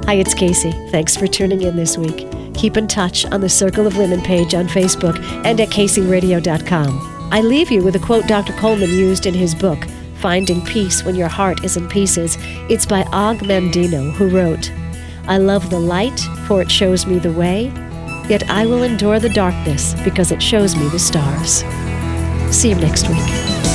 Hi, 0.09 0.15
it's 0.15 0.33
Casey. 0.33 0.71
Thanks 0.89 1.15
for 1.15 1.27
tuning 1.27 1.61
in 1.61 1.75
this 1.75 1.95
week. 1.95 2.27
Keep 2.55 2.77
in 2.77 2.87
touch 2.87 3.25
on 3.27 3.41
the 3.41 3.47
Circle 3.47 3.85
of 3.85 3.95
Women 3.95 4.21
page 4.21 4.55
on 4.55 4.67
Facebook 4.67 5.21
and 5.45 5.61
at 5.61 5.69
kcradio.com. 5.69 7.29
I 7.31 7.41
leave 7.41 7.69
you 7.69 7.83
with 7.83 7.95
a 7.95 7.99
quote 7.99 8.25
Dr. 8.25 8.53
Coleman 8.53 8.89
used 8.89 9.27
in 9.27 9.35
his 9.35 9.53
book, 9.53 9.85
Finding 10.15 10.65
Peace 10.65 11.03
When 11.05 11.13
Your 11.13 11.27
Heart 11.27 11.63
is 11.63 11.77
in 11.77 11.87
Pieces. 11.87 12.39
It's 12.71 12.87
by 12.87 13.03
Og 13.13 13.37
Mandino, 13.41 14.11
who 14.13 14.29
wrote, 14.29 14.71
I 15.27 15.37
love 15.37 15.69
the 15.69 15.79
light, 15.79 16.19
for 16.47 16.59
it 16.59 16.71
shows 16.71 17.05
me 17.05 17.19
the 17.19 17.31
way, 17.31 17.65
yet 18.27 18.49
I 18.49 18.65
will 18.65 18.81
endure 18.81 19.19
the 19.19 19.29
darkness 19.29 19.93
because 20.03 20.31
it 20.31 20.41
shows 20.41 20.75
me 20.75 20.89
the 20.89 20.97
stars. 20.97 21.63
See 22.51 22.69
you 22.69 22.75
next 22.77 23.07
week. 23.09 23.68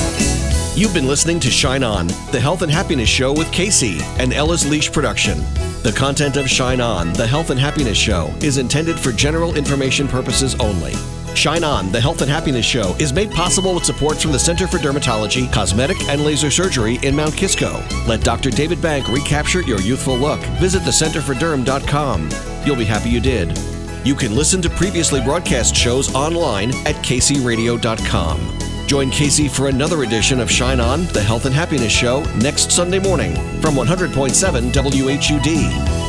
You've 0.77 0.93
been 0.93 1.07
listening 1.07 1.39
to 1.39 1.53
Shine 1.53 1.85
On, 1.85 2.09
the 2.33 2.41
health 2.41 2.63
and 2.63 2.73
happiness 2.73 3.09
show 3.09 3.33
with 3.33 3.53
Casey, 3.53 3.99
and 4.19 4.33
Ella's 4.33 4.69
Leash 4.69 4.91
production. 4.91 5.39
The 5.85 5.95
content 5.97 6.37
of 6.37 6.51
Shine 6.51 6.81
On, 6.81 7.13
the 7.13 7.29
Health 7.29 7.51
and 7.51 7.61
Happiness 7.61 7.97
Show, 7.97 8.35
is 8.41 8.59
intended 8.59 8.99
for 8.99 9.13
general 9.13 9.55
information 9.55 10.09
purposes 10.09 10.57
only. 10.57 10.95
Shine 11.37 11.63
On, 11.63 11.93
the 11.93 12.01
Health 12.01 12.23
and 12.23 12.31
Happiness 12.31 12.67
Show, 12.67 12.97
is 12.99 13.13
made 13.13 13.31
possible 13.31 13.73
with 13.73 13.85
support 13.85 14.17
from 14.17 14.33
the 14.33 14.39
Center 14.39 14.67
for 14.67 14.79
Dermatology, 14.79 15.53
Cosmetic, 15.53 16.09
and 16.09 16.25
Laser 16.25 16.51
Surgery 16.51 16.99
in 17.05 17.15
Mount 17.15 17.37
Kisco. 17.37 17.81
Let 18.09 18.23
Dr. 18.23 18.51
David 18.51 18.83
Bank 18.83 19.07
recapture 19.09 19.63
your 19.63 19.81
youthful 19.81 20.17
look. 20.17 20.41
Visit 20.59 20.83
thecenterforderm.com. 20.83 22.31
You'll 22.67 22.75
be 22.75 22.85
happy 22.85 23.11
you 23.11 23.21
did. 23.21 23.57
You 24.05 24.17
can 24.17 24.35
listen 24.35 24.61
to 24.63 24.71
previously 24.71 25.21
broadcast 25.21 25.77
shows 25.77 26.13
online 26.17 26.71
at 26.85 26.97
kcradio.com. 26.97 28.64
Join 28.87 29.11
Casey 29.11 29.49
for 29.49 29.69
another 29.69 30.03
edition 30.03 30.41
of 30.41 30.51
Shine 30.51 30.79
On, 30.79 31.07
the 31.07 31.23
Health 31.23 31.47
and 31.47 31.55
Happiness 31.55 31.93
Show, 31.93 32.23
next 32.37 32.71
Sunday 32.71 32.99
morning 32.99 33.35
from 33.61 33.75
100.7 33.75 34.73
WHUD. 34.73 36.04